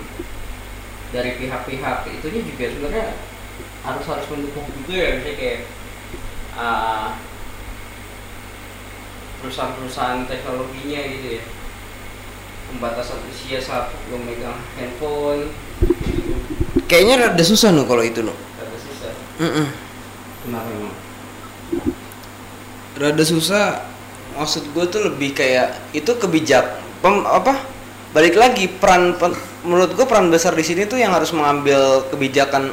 [1.11, 3.07] dari pihak-pihak itunya juga sebenarnya
[3.81, 5.59] harus harus mendukung juga ya misalnya kayak
[6.55, 7.09] ah,
[9.41, 11.45] perusahaan-perusahaan teknologinya gitu ya
[12.71, 15.51] pembatasan usia saat lo megang handphone
[16.07, 16.39] gitu
[16.87, 18.35] Kayaknya rada susah nu kalau itu nu.
[18.35, 19.67] kata susah Mm-mm.
[20.51, 20.91] Kenapa
[23.01, 23.87] Rada susah.
[24.37, 27.59] Maksud gue tuh lebih kayak itu kebijak, pem, apa?
[28.15, 32.71] Balik lagi peran, pen- menurut gue peran besar di sini tuh yang harus mengambil kebijakan,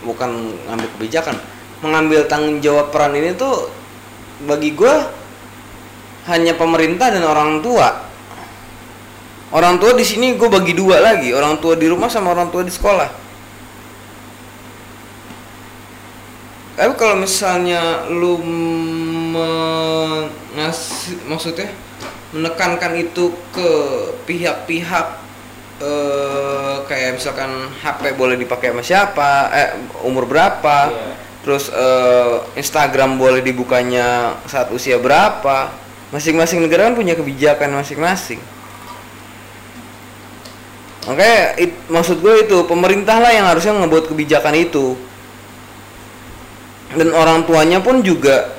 [0.00, 1.36] bukan ngambil kebijakan,
[1.84, 3.68] mengambil tanggung jawab peran ini tuh
[4.48, 4.94] bagi gue
[6.28, 8.04] hanya pemerintah dan orang tua.
[9.54, 12.64] Orang tua di sini gue bagi dua lagi, orang tua di rumah sama orang tua
[12.64, 13.23] di sekolah.
[16.74, 18.34] Tapi kalau misalnya lu
[19.34, 21.70] mengasih maksudnya
[22.34, 23.70] menekankan itu ke
[24.26, 25.22] pihak-pihak
[25.74, 29.70] eh kayak misalkan HP boleh dipakai sama siapa, eh
[30.02, 31.14] umur berapa, Iya.
[31.42, 35.70] terus eh, Instagram boleh dibukanya saat usia berapa.
[36.10, 38.38] Masing-masing negara kan punya kebijakan masing-masing.
[41.04, 44.94] Makanya it- maksud gue itu pemerintah lah yang harusnya ngebuat kebijakan itu
[46.94, 48.54] dan orang tuanya pun juga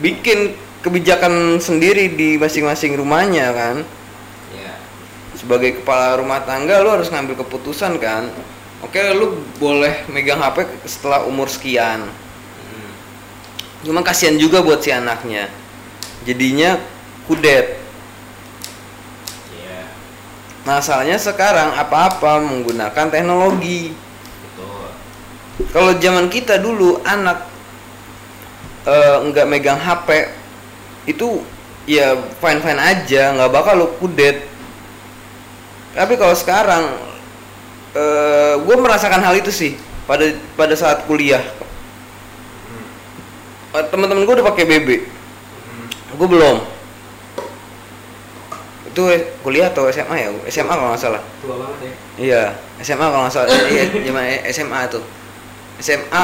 [0.00, 3.76] bikin kebijakan sendiri di masing-masing rumahnya kan?
[4.52, 4.74] Ya.
[5.38, 8.28] Sebagai kepala rumah tangga lu harus ngambil keputusan kan?
[8.82, 12.02] Oke lu boleh megang HP setelah umur sekian.
[12.02, 12.92] Hmm.
[13.86, 15.46] cuma kasihan juga buat si anaknya.
[16.26, 16.82] Jadinya
[17.30, 17.78] kudet.
[19.54, 19.86] Ya.
[20.66, 23.94] Masalahnya sekarang apa-apa menggunakan teknologi
[25.70, 27.46] Kalau zaman kita dulu anak
[28.88, 30.32] eh, nggak megang HP
[31.06, 31.42] itu
[31.86, 34.42] ya fine fine aja nggak bakal lu kudet.
[35.92, 36.84] Tapi kalau sekarang
[37.92, 39.76] eh gue merasakan hal itu sih
[40.08, 41.44] pada pada saat kuliah.
[43.72, 44.88] Eh, teman-teman gue udah pakai BB
[46.12, 46.60] gue belum.
[48.92, 49.08] Itu
[49.40, 50.28] kuliah atau SMA ya?
[50.52, 51.22] SMA kalau nggak salah.
[51.40, 51.92] Tua banget ya.
[52.20, 52.42] Iya
[52.84, 53.48] SMA kalau nggak salah.
[53.72, 55.04] Iya zaman SMA tuh
[55.82, 56.22] SMA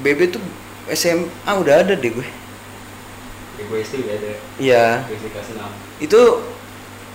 [0.00, 0.42] BB tuh
[0.94, 2.26] SMA udah ada deh gue.
[3.58, 4.32] Ya gue SD udah ada.
[4.56, 4.84] Iya.
[5.10, 5.18] Gue
[6.00, 6.20] itu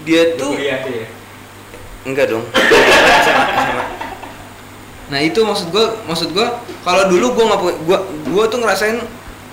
[0.06, 1.08] dia tuh kuliah tuh ya?
[2.06, 2.44] Enggak dong.
[2.54, 3.84] SMA, SMA.
[5.06, 6.48] nah itu maksud gue maksud gue
[6.82, 8.98] kalau dulu gue nggak gua gua tuh ngerasain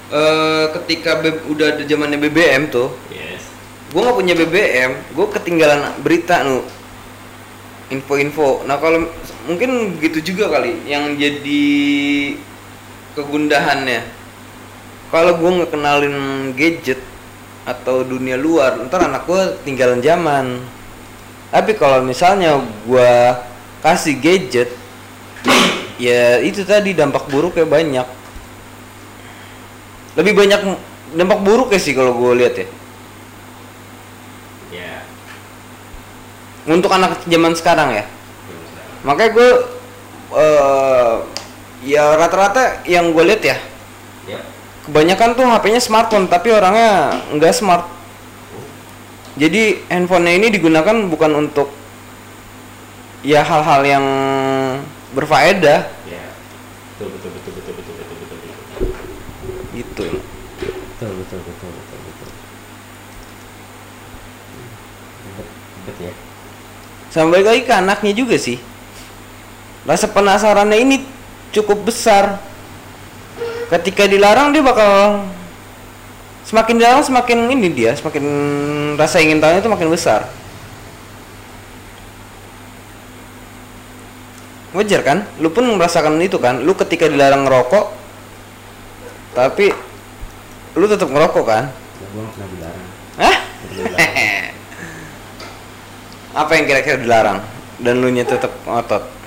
[0.09, 3.53] eh, ketika B- udah ada zamannya BBM tuh yes.
[3.93, 6.65] gue nggak punya BBM gue ketinggalan berita nu
[7.93, 8.65] info-info.
[8.65, 9.05] Nah kalau
[9.47, 11.65] mungkin gitu juga kali yang jadi
[13.19, 14.03] kegundahannya.
[15.13, 16.17] Kalau gue nggak kenalin
[16.57, 17.01] gadget
[17.63, 20.63] atau dunia luar ntar anak gue tinggalan zaman.
[21.53, 22.57] Tapi kalau misalnya
[22.89, 23.13] gue
[23.85, 24.73] kasih gadget
[26.01, 28.09] ya itu tadi dampak buruknya banyak.
[30.17, 30.61] Lebih banyak
[31.13, 32.69] dampak buruk ya sih kalau gue lihat ya.
[34.73, 34.93] Ya.
[36.73, 38.05] Untuk anak zaman sekarang ya
[39.03, 39.51] makanya gue
[40.35, 41.15] uh,
[41.83, 43.57] ya rata-rata yang gue lihat ya,
[44.27, 44.41] ya
[44.87, 47.87] kebanyakan tuh HP-nya smartphone tapi orangnya nggak smart.
[49.33, 51.73] Jadi handphonenya ini digunakan bukan untuk
[53.25, 54.05] ya hal-hal yang
[55.17, 55.89] berfaedah.
[56.05, 56.25] Ya.
[56.99, 58.39] Betul betul betul betul betul betul betul,
[59.73, 60.05] gitu.
[60.05, 62.31] Betul betul betul betul betul.
[66.03, 66.13] Ya.
[67.09, 68.61] Sama balik lagi ke anaknya juga sih
[69.83, 70.97] rasa penasarannya ini
[71.51, 72.39] cukup besar.
[73.73, 75.25] Ketika dilarang dia bakal
[76.45, 78.25] semakin dilarang semakin ini dia semakin
[79.01, 80.29] rasa ingin tahu itu makin besar.
[84.73, 85.19] Wajar kan?
[85.41, 86.65] Lu pun merasakan itu kan?
[86.65, 87.87] Lu ketika dilarang ngerokok
[89.33, 89.73] tapi
[90.77, 91.65] lu tetap ngerokok kan?
[91.73, 92.89] Ya pernah dilarang.
[93.21, 93.37] Hah?
[96.45, 97.39] Apa yang kira-kira dilarang?
[97.81, 99.22] Dan lu nya tetap ngotot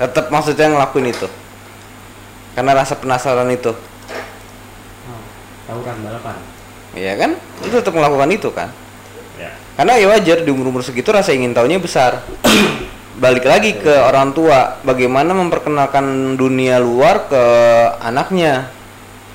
[0.00, 1.28] tetap maksudnya ngelakuin itu.
[2.56, 3.76] Karena rasa penasaran itu.
[5.04, 5.22] Oh,
[5.68, 6.36] tawuran balapan.
[6.96, 7.30] Iya kan?
[7.36, 8.72] Lu tetap melakukan itu kan?
[9.36, 12.20] Ya karena ya wajar di umur umur segitu rasa ingin tahunya besar.
[13.22, 14.80] Balik lagi ke orang tua.
[14.84, 17.42] Bagaimana memperkenalkan dunia luar ke
[18.00, 18.68] anaknya?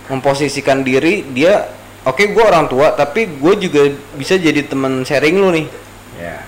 [0.06, 1.66] Memposisikan diri dia
[2.06, 5.66] oke gue orang tua tapi gue juga bisa jadi teman sharing lu nih.
[6.22, 6.46] Ya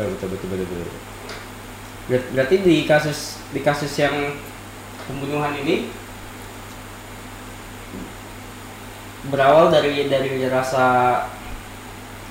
[0.00, 0.99] betul betul betul betul
[2.10, 4.34] berarti di kasus di kasus yang
[5.06, 5.86] pembunuhan ini
[9.30, 10.84] berawal dari dari rasa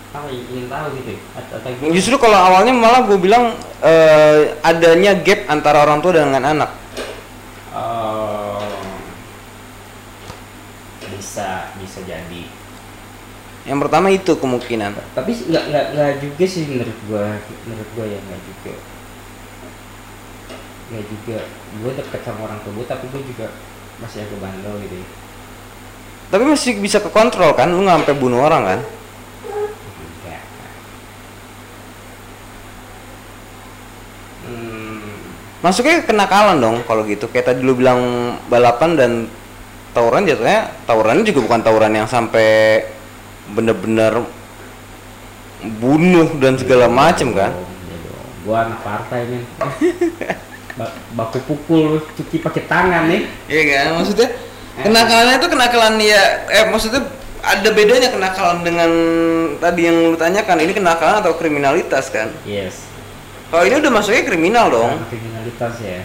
[0.10, 1.22] apa ya, ingin tahu gitu ya?
[1.38, 1.94] atau, atau gimana?
[1.94, 3.54] Justru kalau awalnya malah gue bilang
[3.86, 6.72] eh, adanya gap antara orang tua dengan anak.
[7.70, 8.58] Oh,
[11.14, 12.44] bisa bisa jadi
[13.70, 14.98] Yang pertama itu kemungkinan.
[15.14, 17.38] tapi nggak nggak nggak juga sih menurut gua
[17.70, 18.74] menurut gua ya nggak juga
[20.90, 21.38] nggak juga
[21.80, 23.46] gua deket sama orang tua gua tapi gua juga
[24.00, 25.08] masih agak bandel gitu ya
[26.30, 28.80] Tapi masih bisa kekontrol kan, lu nggak sampai bunuh orang kan?
[34.46, 35.02] hmm,
[35.60, 37.28] Masuknya kenakalan dong kalau gitu.
[37.28, 38.00] Kayak tadi lu bilang
[38.48, 39.12] balapan dan
[39.92, 42.86] tawuran jatuhnya tawurannya juga bukan tawuran yang sampai
[43.52, 44.24] bener-bener
[45.82, 47.52] bunuh dan segala macem kan.
[47.52, 47.68] Dong.
[48.48, 49.20] gua anak partai
[49.60, 49.76] Ba-
[51.16, 53.88] baku pukul cuci pakai tangan nih Iya kan?
[54.02, 54.30] Maksudnya
[54.80, 57.02] kenakalannya itu kenakalan ya eh maksudnya
[57.40, 58.92] ada bedanya kenakalan dengan
[59.64, 62.30] tadi yang lu tanyakan ini kenakalan atau kriminalitas kan?
[62.44, 62.86] yes
[63.50, 64.94] Kalau ini udah masuknya kriminal dong.
[64.94, 66.00] Karena kriminalitas ya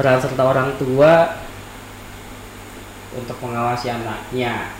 [0.00, 1.36] peran serta orang tua
[3.12, 4.72] untuk mengawasi anaknya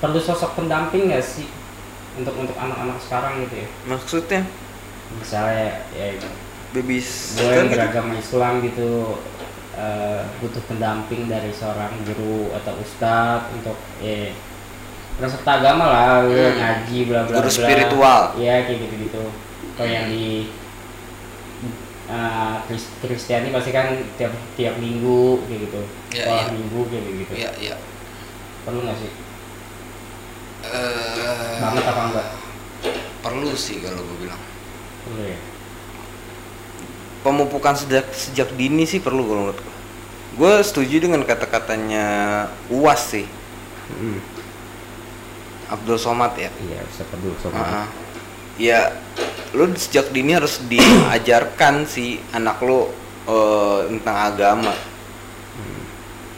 [0.00, 1.44] perlu sosok pendamping nggak sih
[2.18, 4.42] untuk untuk anak-anak sekarang gitu ya Maksudnya
[5.10, 6.06] misalnya ya
[6.68, 9.16] baby gue yang beragama Islam gitu
[9.72, 14.36] eh, butuh pendamping dari seorang guru atau ustadz untuk eh
[15.14, 16.54] peran serta agama lah lu Hmm.
[16.54, 18.20] ngaji bla bla Guru spiritual.
[18.36, 19.22] iya kayak gitu gitu
[19.74, 20.46] kalau yang di
[22.64, 26.52] Kris- Kristiani pasti kan tiap tiap minggu kayak gitu Iya, sekolah iya.
[26.52, 27.76] minggu kayak gitu Iya, iya.
[28.62, 29.10] perlu nggak sih
[31.58, 32.26] Banget apa enggak
[33.18, 34.40] perlu sih kalau gue bilang.
[35.04, 35.38] perlu ya
[37.18, 39.74] Pemupukan sejak sejak dini sih perlu kalau menurut gue.
[40.38, 42.06] gue setuju dengan kata-katanya
[42.68, 43.26] uas sih
[43.88, 44.20] Hmm.
[45.66, 46.84] Abdul Somad ya Iya,
[47.16, 47.56] dulu sobat.
[47.58, 47.86] Heeh.
[48.60, 48.80] ya
[49.50, 52.84] lu sejak dini harus diajarkan si anak lu
[53.24, 54.76] eh, tentang agama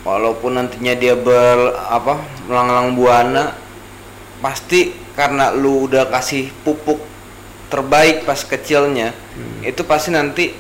[0.00, 3.52] walaupun nantinya dia ber apa melanglang buana
[4.40, 6.98] pasti karena lu udah kasih pupuk
[7.70, 9.12] terbaik pas kecilnya
[9.62, 10.50] itu pasti nanti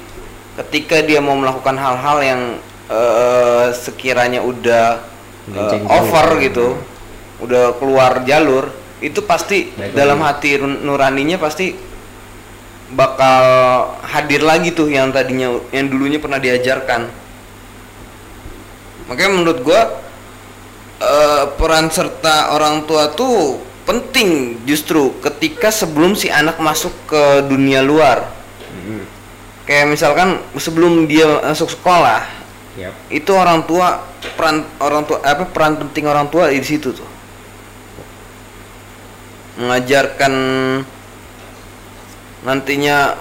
[0.60, 2.42] ketika dia mau melakukan hal-hal yang
[2.86, 5.00] eh, sekiranya udah
[5.48, 6.44] Melenceng over jauh.
[6.44, 6.66] gitu
[7.40, 8.68] udah keluar jalur
[9.00, 10.28] itu pasti Baik dalam lagi.
[10.28, 11.72] hati nur- nuraninya pasti
[12.92, 13.44] bakal
[14.04, 17.08] hadir lagi tuh yang tadinya yang dulunya pernah diajarkan
[19.08, 19.80] makanya menurut gua
[21.00, 27.82] eh, peran serta orang tua tuh penting justru ketika sebelum si anak masuk ke dunia
[27.82, 28.38] luar
[28.70, 29.02] Hmm.
[29.66, 32.22] kayak misalkan sebelum dia masuk sekolah
[32.78, 32.94] Yap.
[33.10, 33.98] itu orang tua
[34.38, 37.08] peran orang tua apa peran penting orang tua di situ tuh
[39.58, 40.32] mengajarkan
[42.46, 43.18] nantinya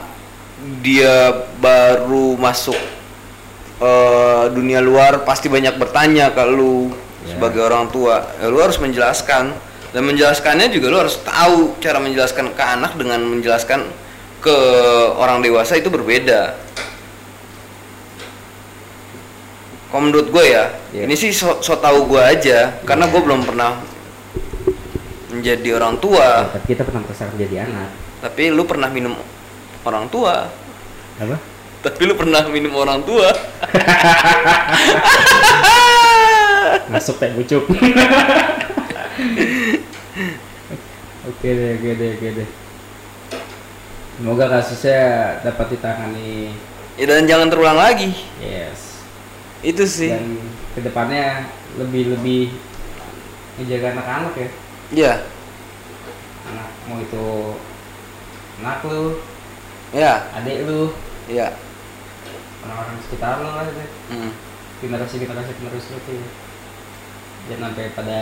[0.85, 2.77] dia baru masuk
[3.81, 7.35] eh, dunia luar pasti banyak bertanya ke lu Ya.
[7.35, 9.51] sebagai orang tua ya, lu harus menjelaskan
[9.89, 13.89] dan menjelaskannya juga lu harus tahu cara menjelaskan ke anak dengan menjelaskan
[14.39, 14.55] ke
[15.15, 16.53] orang dewasa itu berbeda
[19.89, 21.03] kalau menurut gue ya Iya.
[21.05, 23.81] ini sih so, so tahu gue aja karena gue belum pernah
[25.29, 27.89] menjadi orang tua Tapi kita pernah berusaha jadi anak.
[28.21, 29.13] tapi lu pernah minum
[29.81, 30.49] orang tua
[31.17, 31.37] Apa?
[31.79, 33.29] tapi lu pernah minum orang tua
[36.89, 37.63] Masuk teh bucuk.
[41.39, 42.49] oke deh, oke deh, oke deh.
[44.19, 45.01] Semoga kasusnya
[45.41, 46.51] dapat ditangani.
[46.99, 48.11] ya dan jangan terulang lagi
[48.43, 48.99] Yes.
[49.63, 50.35] itu sih Dan
[50.75, 51.47] ke depannya
[51.79, 52.51] lebih lebih
[53.55, 54.49] menjaga anak-anak ya.
[54.91, 55.13] ya
[56.51, 57.55] Anak mau itu
[58.59, 59.23] anak lu,
[59.95, 60.91] ya adik lu,
[61.31, 61.55] ya
[62.67, 63.83] orang-orang sekitar lu lah itu.
[64.11, 64.31] Hmm.
[64.83, 66.19] generasi generasi penerus lu tuh
[67.47, 68.19] jangan sampai pada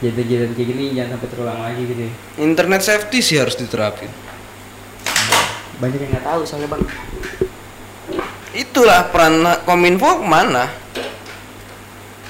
[0.00, 2.12] kejadian kayak gini jangan sampai terulang lagi gitu ya.
[2.40, 4.08] internet safety sih harus diterapin
[5.80, 6.82] banyak yang nggak tahu soalnya bang
[8.56, 10.64] itulah peran kominfo ke mana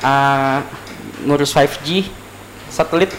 [0.01, 0.65] Ah,
[1.29, 2.09] ngurus 5G
[2.73, 3.13] satelit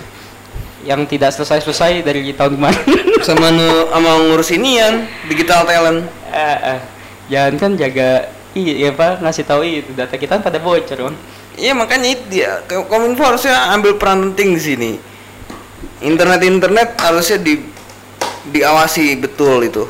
[0.82, 2.86] yang tidak selesai-selesai dari tahun kemarin.
[3.28, 6.80] sama nu sama ngurus inian digital talent Eh, eh,
[7.30, 11.18] jangan kan jaga iya apa ngasih tahu itu data kita kan pada bocor bang.
[11.62, 14.92] Iya makanya itu dia Kominfo harusnya ambil peran penting di sini.
[16.02, 17.62] Internet internet harusnya di
[18.50, 19.86] diawasi betul itu.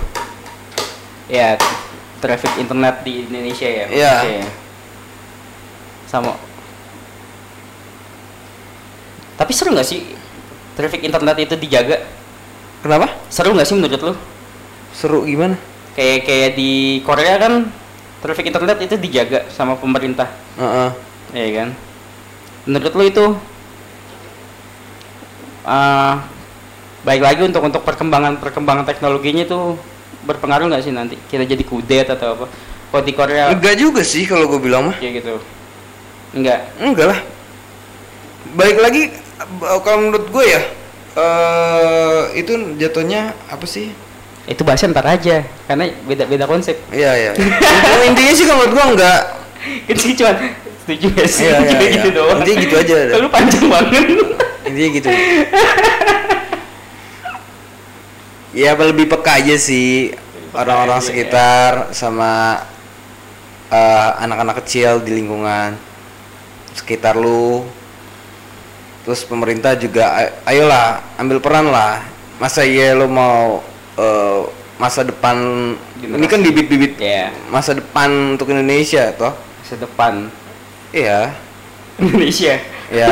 [1.32, 1.56] Ya
[2.20, 3.86] traffic internet di Indonesia ya.
[3.88, 4.16] Iya.
[4.44, 4.48] ya.
[6.12, 6.36] Sama.
[9.40, 10.12] Tapi seru nggak sih
[10.76, 12.04] traffic internet itu dijaga?
[12.84, 13.16] Kenapa?
[13.32, 14.14] Seru nggak sih menurut lu?
[14.92, 15.56] Seru gimana?
[15.96, 17.72] Kayak kayak di Korea kan
[18.20, 20.28] traffic internet itu dijaga sama pemerintah.
[20.60, 21.11] Heeh.
[21.32, 21.70] Iya kan?
[22.64, 23.26] Menurut lu itu
[25.62, 26.26] ah
[27.02, 29.78] baik lagi untuk untuk perkembangan perkembangan teknologinya itu
[30.22, 32.46] berpengaruh nggak sih nanti kita jadi kudet atau apa?
[32.92, 34.96] Kalau di Korea Enggak juga sih kalau gue bilang mah.
[34.98, 35.40] kayak gitu.
[36.34, 36.60] Enggak.
[36.78, 37.20] Enggak lah.
[38.52, 39.02] Baik lagi
[39.40, 40.62] eh, kalau menurut gue ya
[41.12, 43.92] eh itu jatuhnya apa sih?
[44.44, 46.76] Itu bahasa ntar aja karena beda-beda konsep.
[46.90, 47.32] Iya iya.
[47.34, 49.22] Intinya- Intinya sih kalau menurut gue enggak.
[49.88, 50.36] Itu sih cuman
[50.92, 51.48] setuju gak sih?
[51.48, 51.90] Iya, iya, iya.
[51.96, 52.40] gitu doang.
[52.44, 52.96] Intinya gitu aja.
[53.16, 54.04] Lu panjang banget.
[54.68, 55.08] Intinya gitu.
[58.52, 60.12] ya lebih peka aja sih
[60.52, 61.06] orang-orang ya.
[61.08, 62.60] sekitar sama
[63.72, 65.80] eh, anak-anak kecil di lingkungan
[66.76, 67.64] sekitar lu.
[69.08, 72.04] Terus pemerintah juga ayolah ambil peran lah.
[72.38, 73.64] Masa iya lu mau
[73.96, 74.42] eh,
[74.76, 75.38] masa depan
[76.02, 77.30] ini kan bibit-bibit Iya.
[77.54, 79.30] masa depan untuk Indonesia toh?
[79.62, 80.34] Masa depan
[80.92, 81.36] Iya.
[82.00, 82.56] Indonesia.
[82.92, 83.08] Ya.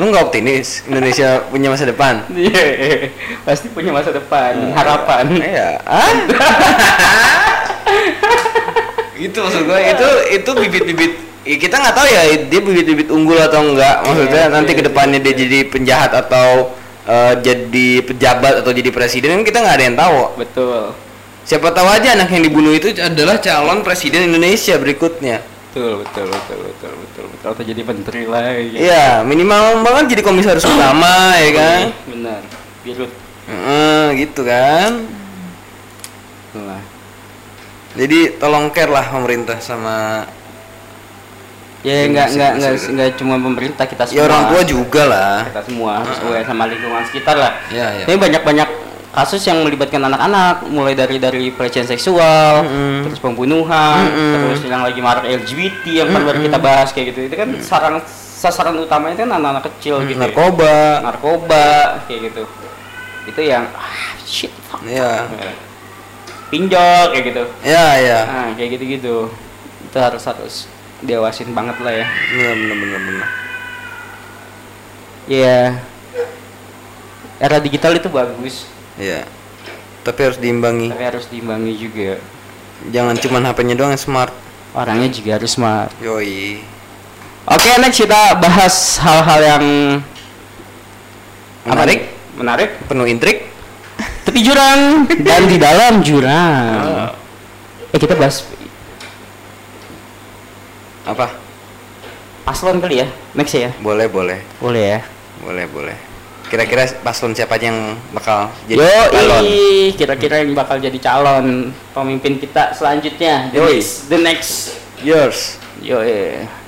[0.00, 2.24] lu nggak optimis Indonesia punya masa depan?
[2.32, 3.12] Iya,
[3.44, 5.24] pasti punya masa depan, harapan.
[5.36, 5.68] Iya.
[5.84, 6.12] Ah?
[9.22, 11.12] itu maksud gue itu itu bibit-bibit
[11.46, 14.84] ya kita nggak tahu ya dia bibit-bibit unggul atau enggak maksudnya Iya, nanti iya, ke
[14.90, 16.74] depannya dia jadi penjahat atau
[17.06, 20.80] eh, jadi pejabat atau jadi presiden kita nggak ada yang tahu Betul.
[21.46, 26.58] siapa tahu aja anak yang dibunuh itu adalah calon presiden Indonesia berikutnya Betul, betul, betul,
[26.62, 27.46] betul, betul, betul.
[27.48, 28.76] Atau jadi menteri lagi.
[28.76, 32.40] iya minimal banget jadi komisaris utama ya kan Benar.
[32.82, 33.08] Birut.
[33.42, 34.90] Heeh, gitu kan
[36.52, 36.82] Lah.
[37.94, 40.28] jadi tolong care lah pemerintah sama
[41.80, 45.36] ya nggak nggak nggak nggak cuma pemerintah kita semua Ya orang tua juga lah.
[45.48, 48.04] kita semua sesuai sama lingkungan sekitar lah Ya, ya.
[48.04, 48.68] Tapi banyak banyak
[49.12, 53.04] kasus yang melibatkan anak-anak, mulai dari dari pelecehan seksual, Mm-mm.
[53.04, 54.32] terus pembunuhan, Mm-mm.
[54.48, 57.28] terus yang lagi marak LGBT yang kan baru kita bahas kayak gitu.
[57.28, 57.96] Itu kan sarang
[58.42, 60.16] sasaran utamanya kan anak-anak kecil gitu.
[60.18, 60.26] ya.
[60.26, 61.04] Narkoba.
[61.04, 61.68] Narkoba
[62.08, 62.42] kayak gitu.
[63.28, 64.50] Itu yang ah, shit.
[64.66, 64.82] fuck.
[64.88, 65.28] Ya.
[66.48, 67.44] Pinjol kayak gitu.
[67.62, 68.18] Ya, ya.
[68.26, 69.30] Nah, kayak gitu-gitu.
[69.86, 70.54] Itu harus harus
[71.04, 72.06] diawasin banget lah ya.
[72.08, 73.28] Benar benar benar benar.
[75.30, 75.60] Iya.
[77.42, 79.24] Era digital itu bagus, Iya.
[80.02, 80.90] Tapi harus diimbangi.
[80.90, 82.18] tapi harus diimbangi juga.
[82.90, 84.34] Jangan cuman HP-nya doang yang smart.
[84.74, 85.94] Orangnya juga harus smart.
[86.02, 86.58] Yoi.
[87.46, 89.64] Oke, next kita bahas hal-hal yang
[91.62, 91.86] apa Menarik.
[91.86, 92.00] nih?
[92.38, 92.70] Menarik.
[92.90, 93.38] Penuh intrik.
[94.22, 97.10] Tepi jurang dan di dalam jurang.
[97.92, 98.46] Eh kita bahas
[101.02, 101.34] Apa?
[102.42, 103.70] paslon kali ya, next ya.
[103.78, 104.38] Boleh, boleh.
[104.58, 105.00] Boleh ya.
[105.42, 105.94] Boleh, boleh.
[106.52, 109.42] Kira-kira paslon siapa aja yang bakal jadi Yo, calon?
[109.96, 113.48] kira-kira yang bakal jadi calon pemimpin kita selanjutnya.
[113.48, 113.72] The Yoi.
[113.80, 114.52] next, the next.
[115.00, 115.56] Yours.
[115.80, 116.04] Yo,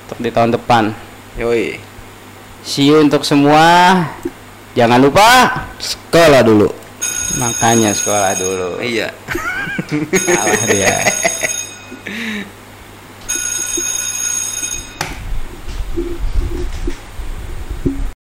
[0.09, 0.89] untuk di tahun depan.
[1.37, 1.77] Yoi.
[2.65, 3.93] See you untuk semua.
[4.73, 5.29] Jangan lupa
[5.77, 6.73] Sekolah dulu.
[7.37, 8.81] makanya sekolah dulu.
[8.81, 9.13] Iya.
[10.25, 10.95] Salah dia.